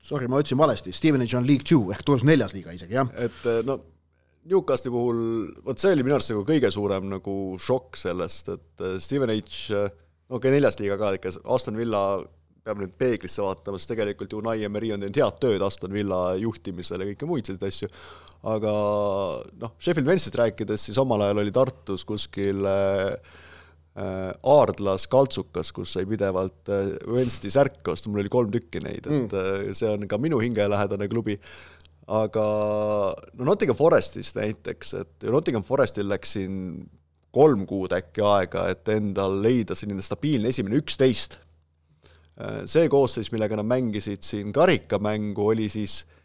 sorry, 0.01 0.29
ma 0.31 0.41
ütlesin 0.41 0.61
valesti, 0.61 0.93
Stevenage 0.97 1.37
on 1.39 1.47
League 1.49 1.67
Two 1.69 1.91
ehk 1.95 2.05
tulemus 2.07 2.27
neljas 2.29 2.55
liiga 2.57 2.75
isegi, 2.77 2.97
jah. 2.99 3.11
et 3.21 3.41
eh, 3.49 3.63
no 3.67 3.81
Newcastli 4.51 4.89
puhul, 4.93 5.19
vot 5.67 5.81
see 5.81 5.93
oli 5.93 6.05
minu 6.07 6.17
arust 6.17 6.33
nagu 6.33 6.47
kõige 6.49 6.71
suurem 6.73 7.11
nagu 7.11 7.35
šokk 7.61 7.99
sellest, 8.01 8.49
et 8.55 8.85
eh, 8.87 8.99
Stevenage, 9.03 9.63
eh, 9.77 9.91
okei 10.31 10.39
okay,, 10.39 10.55
neljas 10.57 10.81
liiga 10.81 10.97
ka 11.01 11.13
ikka, 11.19 11.35
Aston 11.57 11.77
Villa 11.81 12.05
peab 12.65 12.81
nüüd 12.81 12.97
peeglisse 13.01 13.45
vaatama, 13.45 13.81
sest 13.81 13.93
tegelikult 13.95 14.33
ju 14.33 14.41
Unai 14.41 14.59
Emery 14.67 14.91
on 14.95 15.05
teinud 15.05 15.21
head 15.21 15.39
tööd 15.43 15.63
Aston 15.65 15.95
Villa 15.97 16.35
juhtimisel 16.41 17.05
ja 17.05 17.13
kõike 17.13 17.29
muid 17.29 17.49
selliseid 17.49 17.69
asju, 17.73 17.93
aga 18.53 18.73
noh, 19.61 19.77
Sheffield 19.81 20.09
Wednesday'st 20.09 20.41
rääkides, 20.41 20.89
siis 20.89 21.01
omal 21.01 21.25
ajal 21.25 21.45
oli 21.45 21.55
Tartus 21.57 22.05
kuskil 22.09 22.65
Äh, 22.69 23.17
Aardlas 23.99 25.09
kaltsukas, 25.11 25.73
kus 25.75 25.97
sai 25.97 26.07
pidevalt 26.07 26.71
äh, 26.71 26.93
Wednesday 27.11 27.51
särke 27.51 27.91
osta, 27.91 28.11
mul 28.11 28.23
oli 28.23 28.31
kolm 28.33 28.53
tükki 28.55 28.83
neid, 28.85 29.03
et 29.09 29.11
mm. 29.11 29.67
Äh, 29.67 29.75
see 29.77 29.91
on 29.91 30.07
ka 30.09 30.19
minu 30.23 30.39
hingelähedane 30.43 31.09
klubi. 31.11 31.41
aga 32.11 32.45
no 33.39 33.45
Nottingham 33.47 33.77
Forestis 33.79 34.33
näiteks, 34.35 34.95
et 34.99 35.27
Nottingham 35.31 35.63
Forestil 35.67 36.09
läks 36.11 36.33
siin 36.39 36.55
kolm 37.31 37.67
kuud 37.67 37.93
äkki 37.95 38.23
aega, 38.27 38.65
et 38.71 38.89
endal 38.91 39.37
leida 39.43 39.77
selline 39.79 40.03
stabiilne 40.03 40.51
esimene 40.51 40.79
üksteist. 40.81 41.39
see 42.65 42.89
koosseis, 42.89 43.29
millega 43.35 43.59
nad 43.59 43.69
mängisid 43.69 44.23
siin 44.25 44.53
karikamängu, 44.53 45.51
oli 45.53 45.69
siis 45.69 46.01
äh, 46.07 46.20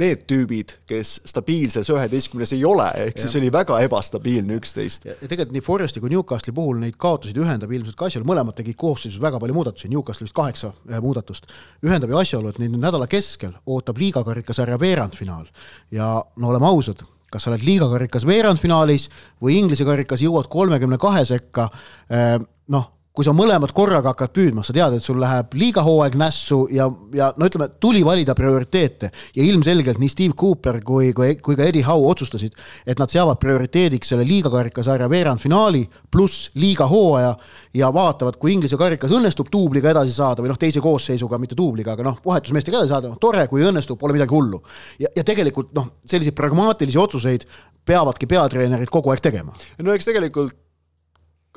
need 0.00 0.24
tüübid, 0.28 0.74
kes 0.90 1.16
stabiilses 1.28 1.88
üheteistkümnes 1.92 2.52
ei 2.56 2.64
ole, 2.66 2.86
ehk 3.06 3.20
siis 3.22 3.36
oli 3.38 3.50
väga 3.52 3.78
ebastabiilne 3.86 4.56
üksteist. 4.58 5.06
ja 5.06 5.14
tegelikult 5.20 5.54
nii 5.54 5.64
Foresti 5.64 6.02
kui 6.02 6.10
Newcastle'i 6.12 6.54
puhul 6.54 6.80
neid 6.82 6.98
kaotusid 7.00 7.38
ühendab 7.38 7.72
ilmselt 7.72 7.96
ka 7.98 8.08
asjaolu, 8.10 8.26
mõlemad 8.32 8.58
tegid 8.58 8.78
koosseisus 8.80 9.22
väga 9.22 9.38
palju 9.42 9.56
muudatusi, 9.56 9.90
Newcastle 9.92 10.26
vist 10.26 10.36
kaheksa 10.36 10.72
äh, 10.72 11.00
muudatust. 11.02 11.46
ühendab 11.86 12.10
ju 12.10 12.18
asjaolu, 12.18 12.50
et 12.50 12.58
neid 12.62 12.74
nüüd 12.74 12.82
nädala 12.82 13.06
keskel 13.10 13.54
ootab 13.66 14.00
liigakarikasarja 14.02 14.80
veerandfinaal 14.80 15.46
ja 15.94 16.16
no 16.36 16.50
oleme 16.50 16.66
ausad, 16.66 17.04
kas 17.30 17.46
sa 17.46 17.52
oled 17.52 17.66
liigakarikas 17.66 18.26
veerandfinaalis 18.26 19.08
või 19.42 19.60
Inglise 19.62 19.86
karikas 19.86 20.22
jõuad 20.22 20.50
kolmekümne 20.50 20.98
kahe 21.02 21.24
sekka, 21.28 21.70
äh, 22.10 22.40
noh 22.68 22.93
kui 23.14 23.22
sa 23.22 23.30
mõlemad 23.30 23.70
korraga 23.70 24.10
hakkad 24.10 24.32
püüdma, 24.34 24.64
sa 24.66 24.74
tead, 24.74 24.96
et 24.96 25.04
sul 25.04 25.20
läheb 25.22 25.52
liigahooaeg 25.54 26.16
nässu 26.18 26.64
ja, 26.74 26.88
ja 27.14 27.28
no 27.38 27.46
ütleme, 27.46 27.68
tuli 27.78 28.00
valida 28.02 28.34
prioriteete 28.34 29.10
ja 29.36 29.44
ilmselgelt 29.46 30.00
nii 30.02 30.10
Steve 30.10 30.34
Cooper 30.40 30.80
kui, 30.82 31.12
kui, 31.14 31.36
kui 31.38 31.54
ka 31.54 31.68
Eddie 31.68 31.86
Howe 31.86 32.08
otsustasid, 32.10 32.56
et 32.82 32.98
nad 32.98 33.12
seavad 33.12 33.38
prioriteediks 33.38 34.10
selle 34.10 34.26
liiga 34.26 34.50
karikasarja 34.50 35.06
veerandfinaali 35.12 35.84
pluss 36.10 36.48
liigahooaja 36.58 37.30
ja 37.78 37.92
vaatavad, 37.94 38.40
kui 38.42 38.56
Inglise 38.56 38.80
karikas 38.80 39.14
õnnestub 39.14 39.52
duubliga 39.52 39.94
edasi 39.94 40.16
saada 40.16 40.42
või 40.42 40.50
noh, 40.50 40.58
teise 40.58 40.82
koosseisuga, 40.82 41.38
mitte 41.38 41.54
duubliga, 41.58 41.94
aga 41.94 42.08
noh, 42.08 42.18
vahetusmeestega 42.26 42.82
edasi 42.82 42.96
saada, 42.96 43.14
tore, 43.22 43.46
kui 43.46 43.62
õnnestub, 43.62 44.00
pole 44.00 44.18
midagi 44.18 44.34
hullu. 44.34 44.58
ja, 44.98 45.14
ja 45.14 45.22
tegelikult 45.22 45.70
noh, 45.78 46.00
selliseid 46.02 46.34
pragmaatilisi 46.34 46.98
otsuseid 46.98 47.46
peavadki 47.86 48.26
peatreenerid 48.26 48.90
kogu 48.90 49.14
aeg 49.14 49.22
tegema. 49.22 49.54
no 49.78 49.94
eks 49.94 50.10
tegelikult 50.10 50.63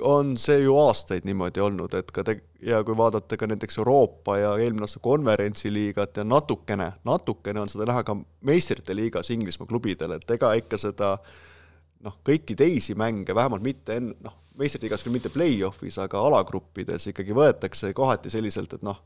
on 0.01 0.36
see 0.38 0.60
ju 0.63 0.75
aastaid 0.77 1.25
niimoodi 1.25 1.62
olnud, 1.63 1.93
et 1.97 2.12
ka 2.13 2.23
te-, 2.25 2.41
ja 2.62 2.83
kui 2.86 2.97
vaadata 2.97 3.38
ka 3.38 3.47
näiteks 3.49 3.79
Euroopa 3.81 4.38
ja 4.38 4.55
eelmine 4.57 4.88
aasta 4.88 5.01
konverentsiliigat 5.03 6.17
ja 6.21 6.25
natukene, 6.27 6.91
natukene 7.07 7.62
on 7.62 7.71
seda 7.71 7.88
näha 7.89 8.03
ka 8.07 8.17
meistrite 8.47 8.95
liigas 8.95 9.31
Inglismaa 9.33 9.69
klubidel, 9.69 10.17
et 10.17 10.36
ega 10.38 10.53
ikka 10.60 10.79
seda 10.81 11.15
noh, 12.05 12.19
kõiki 12.25 12.57
teisi 12.57 12.95
mänge, 12.97 13.36
vähemalt 13.36 13.65
mitte 13.65 13.97
enne, 13.97 14.17
noh, 14.23 14.38
meistriliigas 14.57 15.05
küll 15.05 15.15
mitte 15.15 15.33
play-off'is, 15.33 15.97
aga 16.01 16.21
alagruppides 16.29 17.10
ikkagi 17.12 17.36
võetakse 17.38 17.93
kohati 17.97 18.29
selliselt, 18.33 18.77
et 18.77 18.86
noh, 18.86 19.01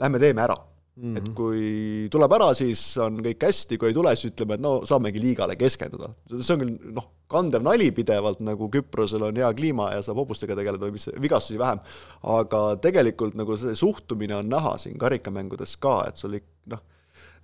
lähme 0.00 0.20
teeme 0.22 0.44
ära 0.44 0.56
Mm 0.96 1.12
-hmm. 1.12 1.18
et 1.18 1.34
kui 1.36 2.08
tuleb 2.08 2.32
ära, 2.32 2.54
siis 2.56 2.80
on 3.04 3.18
kõik 3.20 3.42
hästi, 3.44 3.76
kui 3.76 3.90
ei 3.90 3.94
tule, 3.94 4.14
siis 4.16 4.32
ütleme, 4.32 4.54
et 4.54 4.62
no 4.64 4.78
saamegi 4.88 5.20
liigale 5.20 5.56
keskenduda. 5.56 6.08
see 6.40 6.54
on 6.54 6.60
küll 6.62 6.94
noh, 6.96 7.10
kandev 7.28 7.62
nali 7.62 7.90
pidevalt, 7.92 8.40
nagu 8.40 8.70
Küprosel 8.72 9.22
on 9.22 9.36
hea 9.36 9.52
kliima 9.52 9.90
ja 9.92 10.00
saab 10.02 10.16
hobustega 10.22 10.56
tegeleda, 10.56 10.90
mis 10.90 11.08
vigastusi 11.20 11.58
vähem, 11.58 11.80
aga 12.22 12.76
tegelikult 12.76 13.34
nagu 13.34 13.56
see 13.56 13.74
suhtumine 13.74 14.36
on 14.36 14.48
näha 14.48 14.78
siin 14.78 14.96
karikamängudes 14.98 15.76
ka, 15.76 16.04
et 16.08 16.16
sul 16.16 16.38
noh, 16.66 16.80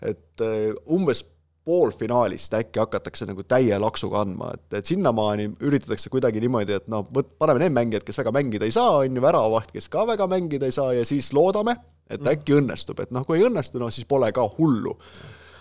et 0.00 0.40
eh, 0.40 0.72
umbes 0.86 1.24
poolfinaalist 1.64 2.54
äkki 2.58 2.80
hakatakse 2.82 3.26
nagu 3.28 3.44
täie 3.46 3.76
laksuga 3.78 4.22
andma, 4.24 4.50
et, 4.56 4.64
et 4.80 4.88
sinnamaani 4.88 5.48
üritatakse 5.62 6.10
kuidagi 6.10 6.42
niimoodi, 6.42 6.74
et 6.80 6.88
noh, 6.90 7.04
võt-, 7.14 7.30
paneme 7.38 7.62
need 7.62 7.76
mängijad, 7.76 8.06
kes 8.06 8.18
väga 8.18 8.32
mängida 8.34 8.66
ei 8.66 8.74
saa, 8.74 8.96
on 9.04 9.18
ju, 9.18 9.22
väravaht, 9.22 9.70
kes 9.74 9.86
ka 9.92 10.04
väga 10.08 10.26
mängida 10.30 10.66
ei 10.66 10.74
saa 10.74 10.90
ja 10.96 11.04
siis 11.06 11.30
loodame, 11.36 11.76
et 12.08 12.18
mm. 12.18 12.32
äkki 12.34 12.58
õnnestub, 12.58 13.04
et 13.04 13.14
noh, 13.14 13.26
kui 13.28 13.38
ei 13.38 13.46
õnnestu, 13.46 13.78
no 13.82 13.92
siis 13.94 14.08
pole 14.10 14.32
ka 14.34 14.48
hullu. 14.58 14.96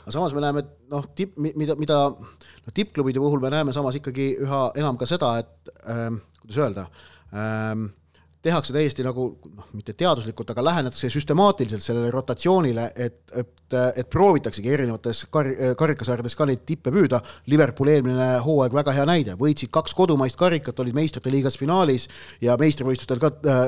aga 0.01 0.15
samas 0.17 0.33
me 0.33 0.41
näeme, 0.41 0.65
et 0.65 0.73
noh, 0.91 1.05
tipp, 1.15 1.37
mida, 1.37 1.77
mida 1.77 2.01
noh, 2.09 2.73
tippklubide 2.73 3.21
puhul 3.21 3.43
me 3.43 3.53
näeme 3.53 3.73
samas 3.75 4.01
ikkagi 4.01 4.33
üha 4.41 4.67
enam 4.81 4.97
ka 4.97 5.09
seda, 5.09 5.35
et 5.43 5.73
ähm, 5.85 6.21
kuidas 6.41 6.61
öelda 6.65 6.87
ähm,, 7.29 7.91
tehakse 8.41 8.73
täiesti 8.73 9.03
nagu 9.05 9.27
noh, 9.45 9.67
mitte 9.77 9.93
teaduslikult, 9.97 10.49
aga 10.53 10.63
lähenetakse 10.65 11.11
süstemaatiliselt 11.13 11.83
sellele 11.85 12.09
rotatsioonile, 12.13 12.87
et, 12.95 13.19
et, 13.37 13.75
et 14.01 14.09
proovitaksegi 14.09 14.71
erinevates 14.73 15.25
kar-, 15.33 15.51
karikasarjades 15.77 16.35
ka 16.37 16.47
neid 16.49 16.63
tippe 16.65 16.93
püüda. 16.93 17.21
Liverpool 17.51 17.91
eelmine 17.93 18.31
hooaeg 18.45 18.73
väga 18.73 18.95
hea 18.97 19.05
näide, 19.05 19.35
võitsid 19.39 19.69
kaks 19.73 19.93
kodumaist 19.97 20.39
karikat, 20.41 20.79
olid 20.81 20.97
meistrite 20.97 21.33
liigas 21.33 21.57
finaalis 21.61 22.07
ja 22.41 22.55
meistrivõistlustel 22.61 23.21
ka 23.21 23.31
äh, 23.31 23.61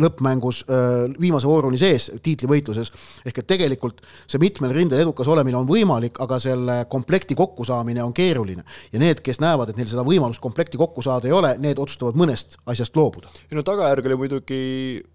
lõppmängus 0.00 0.62
äh, 0.66 1.16
viimase 1.20 1.48
vooruni 1.48 1.80
sees 1.80 2.10
tiitlivõitluses. 2.20 2.92
ehk 3.24 3.40
et 3.40 3.48
tegelikult 3.48 4.04
see 4.26 4.42
mitmel 4.42 4.76
rindel 4.76 5.00
edukas 5.00 5.28
olemine 5.32 5.56
on 5.56 5.68
võimalik, 5.68 6.20
aga 6.20 6.38
selle 6.42 6.84
komplekti 6.92 7.34
kokkusaamine 7.38 8.04
on 8.04 8.12
keeruline. 8.12 8.64
ja 8.92 9.00
need, 9.00 9.24
kes 9.24 9.40
näevad, 9.40 9.72
et 9.72 9.80
neil 9.80 9.88
seda 9.88 10.04
võimalust 10.04 10.44
komplekti 10.44 10.76
kokku 10.76 11.02
saada 11.02 11.28
ei 11.28 11.32
ole, 11.32 11.56
need 11.58 11.80
otsustavad 11.80 12.20
mõnest 12.20 12.60
asjast 12.66 12.96
loobuda. 12.96 13.32
ei 13.48 13.56
no 13.56 13.64
tagajärg 13.64 14.09
oli 14.10 14.18
muidugi 14.18 14.60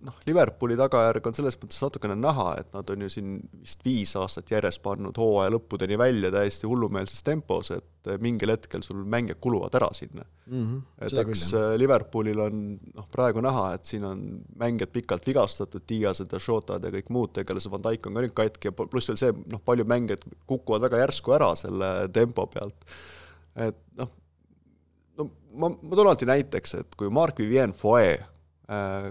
noh, 0.07 0.15
Liverpooli 0.27 0.77
tagajärg 0.79 1.27
on 1.27 1.35
selles 1.35 1.57
mõttes 1.59 1.81
natukene 1.83 2.15
näha, 2.17 2.47
et 2.61 2.71
nad 2.75 2.89
on 2.93 3.03
ju 3.05 3.11
siin 3.11 3.33
vist 3.59 3.83
viis 3.85 4.13
aastat 4.19 4.51
järjest 4.55 4.81
pannud 4.85 5.17
hooaja 5.19 5.51
lõppudeni 5.53 5.97
välja 5.99 6.31
täiesti 6.33 6.69
hullumeelses 6.69 7.23
tempos, 7.27 7.71
et 7.75 8.11
mingil 8.21 8.53
hetkel 8.53 8.83
sul 8.85 9.01
mängijad 9.09 9.41
kuluvad 9.41 9.75
ära 9.79 9.89
sinna 9.97 10.23
mm. 10.23 10.65
-hmm, 10.65 10.81
et 11.07 11.17
eks 11.25 11.45
Liverpoolil 11.81 12.39
on 12.39 12.59
noh, 12.77 13.07
praegu 13.11 13.41
näha, 13.43 13.71
et 13.75 13.85
siin 13.85 14.05
on 14.07 14.21
mängijad 14.59 14.93
pikalt 14.93 15.27
vigastatud, 15.27 15.83
Diased 15.89 16.31
ja 16.31 16.39
Shotad 16.39 16.83
ja 16.85 16.93
kõik 16.93 17.09
muud 17.09 17.33
tegelased, 17.33 17.71
Van 17.71 17.83
Dijk 17.83 18.07
on 18.07 18.19
ka 18.19 18.25
nüüd 18.25 18.35
katki 18.37 18.71
ja 18.71 18.75
pluss 18.77 19.09
veel 19.09 19.19
see, 19.19 19.33
noh, 19.51 19.63
paljud 19.65 19.89
mängijad 19.89 20.23
kukuvad 20.47 20.87
väga 20.87 21.01
järsku 21.05 21.35
ära 21.35 21.55
selle 21.59 21.91
tempo 22.13 22.47
pealt. 22.47 22.95
et 23.55 23.81
noh, 23.97 24.13
no 25.17 25.29
ma, 25.53 25.69
ma 25.69 25.95
toon 25.95 26.07
alati 26.07 26.29
näiteks, 26.29 26.79
et 26.81 26.95
kui 26.99 27.09
Marc-Vivien 27.09 27.73
Foe 27.73 28.15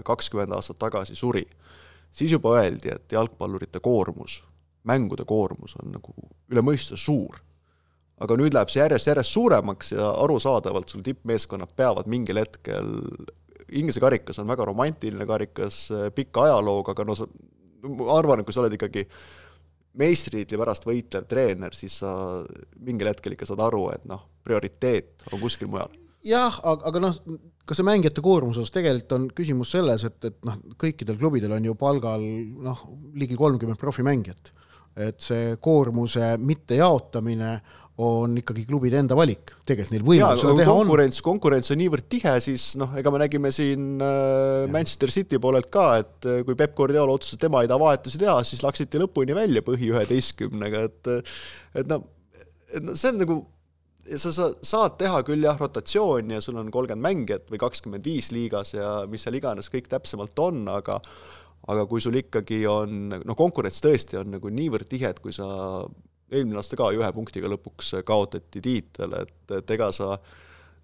kakskümmend 0.03 0.51
aastat 0.51 0.79
tagasi 0.81 1.15
suri, 1.15 1.45
siis 2.11 2.33
juba 2.35 2.57
öeldi, 2.59 2.91
et 2.91 3.11
jalgpallurite 3.11 3.79
koormus, 3.79 4.41
mängude 4.83 5.25
koormus 5.25 5.77
on 5.81 5.93
nagu 5.95 6.15
üle 6.51 6.63
mõistuse 6.65 6.99
suur. 7.01 7.41
aga 8.19 8.35
nüüd 8.39 8.53
läheb 8.55 8.69
see 8.71 8.79
järjest-järjest 8.79 9.33
suuremaks 9.35 9.89
ja 9.91 10.11
arusaadavalt 10.23 10.87
sul 10.89 11.01
tippmeeskonnad 11.03 11.73
peavad 11.75 12.07
mingil 12.07 12.37
hetkel 12.39 12.93
Inglise 13.73 13.99
karikas 13.99 14.39
on 14.39 14.47
väga 14.47 14.65
romantiline 14.69 15.25
karikas, 15.25 15.87
pika 16.15 16.45
ajalooga, 16.45 16.93
aga 16.93 17.05
no 17.07 17.15
sa, 17.17 17.25
ma 17.89 18.11
arvan, 18.13 18.39
et 18.39 18.47
kui 18.47 18.53
sa 18.53 18.61
oled 18.61 18.75
ikkagi 18.77 19.07
meistritiitli 19.97 20.59
pärast 20.59 20.85
võitlev 20.85 21.25
treener, 21.29 21.75
siis 21.77 21.97
sa 22.03 22.11
mingil 22.85 23.09
hetkel 23.09 23.35
ikka 23.35 23.47
saad 23.49 23.63
aru, 23.65 23.87
et 23.95 24.05
noh, 24.09 24.21
prioriteet 24.45 25.25
on 25.31 25.41
kuskil 25.41 25.71
mujal. 25.71 25.93
Jah, 26.25 26.57
aga, 26.63 26.89
aga 26.89 27.03
noh, 27.03 27.21
kas 27.65 27.79
see 27.79 27.87
mängijate 27.87 28.23
koormuse 28.25 28.63
osas 28.63 28.73
tegelikult 28.73 29.15
on 29.17 29.29
küsimus 29.37 29.71
selles, 29.75 30.05
et, 30.07 30.19
et 30.29 30.37
noh, 30.47 30.59
kõikidel 30.81 31.17
klubidel 31.21 31.55
on 31.57 31.65
ju 31.69 31.77
palgal 31.79 32.25
noh, 32.65 32.83
ligi 33.17 33.37
kolmkümmend 33.39 33.81
profimängijat. 33.81 34.53
et 34.95 35.19
see 35.19 35.57
koormuse 35.59 36.37
mittejaotamine 36.39 37.49
on 38.05 38.35
ikkagi 38.39 38.65
klubide 38.67 38.99
enda 38.99 39.15
valik, 39.15 39.51
tegelikult 39.67 39.93
neil 39.93 40.05
võimalus 40.07 40.41
seda 40.43 40.55
teha 40.59 40.71
konkurents, 40.71 41.19
on. 41.19 41.25
konkurents 41.29 41.71
on 41.71 41.79
niivõrd 41.79 42.07
tihe, 42.11 42.33
siis 42.43 42.65
noh, 42.79 42.91
ega 42.99 43.11
me 43.11 43.21
nägime 43.21 43.51
siin 43.55 44.01
äh, 44.03 44.65
Manchester 44.71 45.11
City 45.11 45.39
poolelt 45.43 45.67
ka, 45.71 45.85
et 46.03 46.27
äh, 46.27 46.41
kui 46.47 46.57
Peep 46.59 46.75
Guardiola 46.75 47.15
otsustas, 47.15 47.39
et 47.39 47.45
tema 47.45 47.63
ei 47.63 47.71
taha 47.71 47.83
vahetusi 47.85 48.19
teha, 48.19 48.37
siis 48.47 48.63
laksiti 48.63 48.99
lõpuni 48.99 49.35
välja 49.35 49.63
põhi 49.63 49.91
üheteistkümnega, 49.93 50.85
et 50.89 51.11
et 51.83 51.91
noh, 51.91 52.03
et 52.71 52.83
noh, 52.83 52.99
see 52.99 53.13
on 53.13 53.21
nagu 53.23 53.39
sa, 54.17 54.31
sa 54.31 54.49
saad 54.61 54.97
teha 54.99 55.21
küll 55.27 55.45
jah, 55.45 55.57
rotatsiooni 55.59 56.37
ja 56.37 56.43
sul 56.43 56.59
on 56.61 56.71
kolmkümmend 56.73 57.05
mängijat 57.05 57.49
või 57.51 57.61
kakskümmend 57.61 58.05
viis 58.05 58.31
liigas 58.35 58.75
ja 58.75 59.01
mis 59.09 59.25
seal 59.25 59.37
iganes 59.39 59.71
kõik 59.73 59.89
täpsemalt 59.91 60.39
on, 60.43 60.65
aga 60.71 60.99
aga 61.71 61.85
kui 61.89 62.01
sul 62.03 62.17
ikkagi 62.19 62.59
on, 62.69 63.07
noh, 63.17 63.37
konkurents 63.37 63.81
tõesti 63.81 64.19
on 64.19 64.35
nagu 64.35 64.51
niivõrd 64.53 64.85
tihe, 64.89 65.09
et 65.09 65.21
kui 65.21 65.33
sa 65.33 65.47
eelmine 66.29 66.59
aasta 66.61 66.77
ka 66.77 66.91
ühe 66.93 67.09
punktiga 67.13 67.49
lõpuks 67.49 67.95
kaotati 68.05 68.61
tiitel, 68.61 69.15
et, 69.23 69.37
et 69.57 69.73
ega 69.73 69.89
sa 69.95 70.11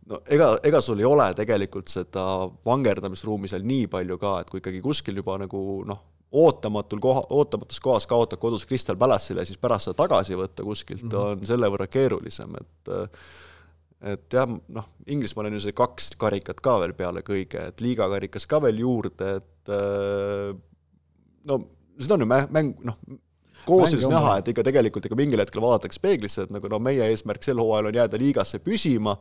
no 0.09 0.21
ega, 0.25 0.55
ega 0.65 0.81
sul 0.81 1.01
ei 1.01 1.07
ole 1.07 1.27
tegelikult 1.37 1.91
seda 1.91 2.23
vangerdamisruumi 2.65 3.51
seal 3.51 3.65
nii 3.67 3.87
palju 3.91 4.17
ka, 4.21 4.39
et 4.41 4.49
kui 4.49 4.61
ikkagi 4.61 4.81
kuskil 4.81 5.21
juba 5.21 5.37
nagu 5.41 5.61
noh, 5.87 6.01
ootamatul 6.31 6.99
koha, 7.03 7.23
ootamatus 7.29 7.79
kohas 7.83 8.07
kaotad 8.07 8.39
kodus 8.39 8.65
Crystal 8.67 8.95
Palace'ile, 8.99 9.45
siis 9.45 9.59
pärast 9.59 9.89
seda 9.89 9.97
tagasi 10.03 10.37
võtta 10.39 10.63
kuskilt 10.63 11.03
mm 11.03 11.09
-hmm. 11.09 11.41
on 11.41 11.47
selle 11.47 11.69
võrra 11.71 11.87
keerulisem, 11.91 12.55
et 12.61 12.93
et 14.01 14.33
jah, 14.33 14.49
noh, 14.49 14.85
Inglismaal 15.13 15.51
on 15.51 15.53
ju 15.53 15.59
see 15.61 15.75
kaks 15.77 16.15
karikat 16.17 16.61
ka 16.61 16.79
veel 16.81 16.93
peale 16.97 17.21
kõige, 17.21 17.67
et 17.67 17.81
liigakarikas 17.81 18.47
ka 18.49 18.61
veel 18.61 18.79
juurde, 18.81 19.35
et 19.35 19.69
no 21.43 21.59
seda 21.99 22.17
on 22.17 22.23
ju 22.25 22.29
mäng, 22.31 22.73
noh, 22.87 22.97
koosseisus 23.65 24.09
näha, 24.09 24.37
et 24.39 24.47
ikka 24.51 24.63
tegelikult 24.65 25.05
ikka 25.05 25.17
mingil 25.19 25.41
hetkel 25.43 25.61
vaadatakse 25.61 26.01
peeglisse, 26.01 26.47
et 26.47 26.53
nagu 26.53 26.69
no 26.71 26.79
meie 26.81 27.11
eesmärk 27.11 27.45
sel 27.45 27.61
hooajal 27.61 27.91
on 27.91 27.99
jääda 28.01 28.19
liigasse 28.21 28.61
püsima, 28.63 29.17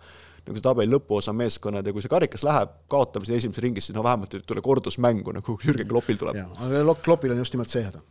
nagu 0.47 0.59
see 0.59 0.65
tabeli 0.65 0.93
lõpuosa 0.93 1.35
meeskonnad 1.37 1.87
ja 1.87 1.95
kui 1.95 2.05
see 2.05 2.13
karikas 2.13 2.45
läheb 2.47 2.73
kaotamiseni 2.93 3.39
esimeses 3.41 3.65
ringis, 3.65 3.89
siis 3.89 3.97
no 3.97 4.05
vähemalt 4.07 4.35
ei 4.35 4.45
tule 4.47 4.63
kordusmängu, 4.65 5.35
nagu 5.37 5.57
Jürgen 5.65 5.89
Kloppil 5.91 6.21
tuleb. 6.21 6.39
aga 6.59 6.95
Kloppil 7.05 7.35
on 7.35 7.43
just 7.43 7.57
nimelt 7.57 7.73
see 7.73 7.85
häda. 7.87 8.03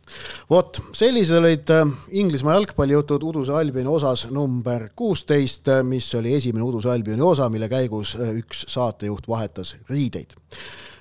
vot, 0.50 0.82
sellised 0.96 1.38
olid 1.38 1.72
äh, 1.74 1.86
Inglismaa 2.22 2.58
jalgpallijutud 2.58 3.24
Uduse 3.30 3.56
Albioni 3.56 3.90
osas 3.90 4.26
number 4.30 4.88
kuusteist, 4.96 5.68
äh, 5.68 5.82
mis 5.86 6.12
oli 6.18 6.34
esimene 6.38 6.66
Uduse 6.66 6.92
Albioni 6.92 7.22
osa, 7.24 7.48
mille 7.52 7.68
käigus 7.72 8.16
äh, 8.18 8.36
üks 8.42 8.64
saatejuht 8.70 9.28
vahetas 9.28 9.76
riideid 9.90 10.38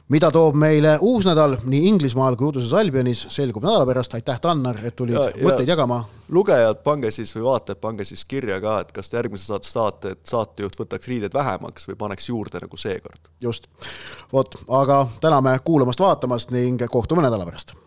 mida 0.10 0.32
toob 0.34 0.58
meile 0.60 0.96
uus 1.06 1.26
nädal 1.28 1.56
nii 1.70 1.88
Inglismaal 1.92 2.38
kui 2.38 2.50
Uduses 2.50 2.74
Albionis, 2.78 3.26
selgub 3.34 3.66
nädala 3.66 3.86
pärast, 3.90 4.16
aitäh, 4.18 4.40
Tannar, 4.42 4.80
et 4.86 4.96
tulid 4.98 5.18
ja, 5.18 5.28
mõtteid 5.46 5.70
jagama. 5.70 6.02
lugejad, 6.34 6.82
pange 6.86 7.12
siis 7.14 7.34
või 7.36 7.46
vaatajad, 7.50 7.82
pange 7.82 8.08
siis 8.10 8.26
kirja 8.30 8.60
ka, 8.64 8.80
et 8.84 8.94
kas 8.96 9.10
te 9.10 9.20
järgmises 9.20 9.50
saates 9.52 9.76
tahate, 9.76 10.16
et 10.16 10.24
saatejuht 10.30 10.80
võtaks 10.82 11.12
riided 11.12 11.36
vähemaks 11.36 11.90
või 11.90 12.00
paneks 12.00 12.30
juurde 12.30 12.64
nagu 12.64 12.78
seekord. 12.78 13.30
just, 13.42 13.70
vot, 14.34 14.58
aga 14.82 15.06
täname 15.22 15.58
kuulamast-vaatamast 15.64 16.56
ning 16.56 16.90
kohtume 16.90 17.26
nädala 17.26 17.46
pärast 17.46 17.78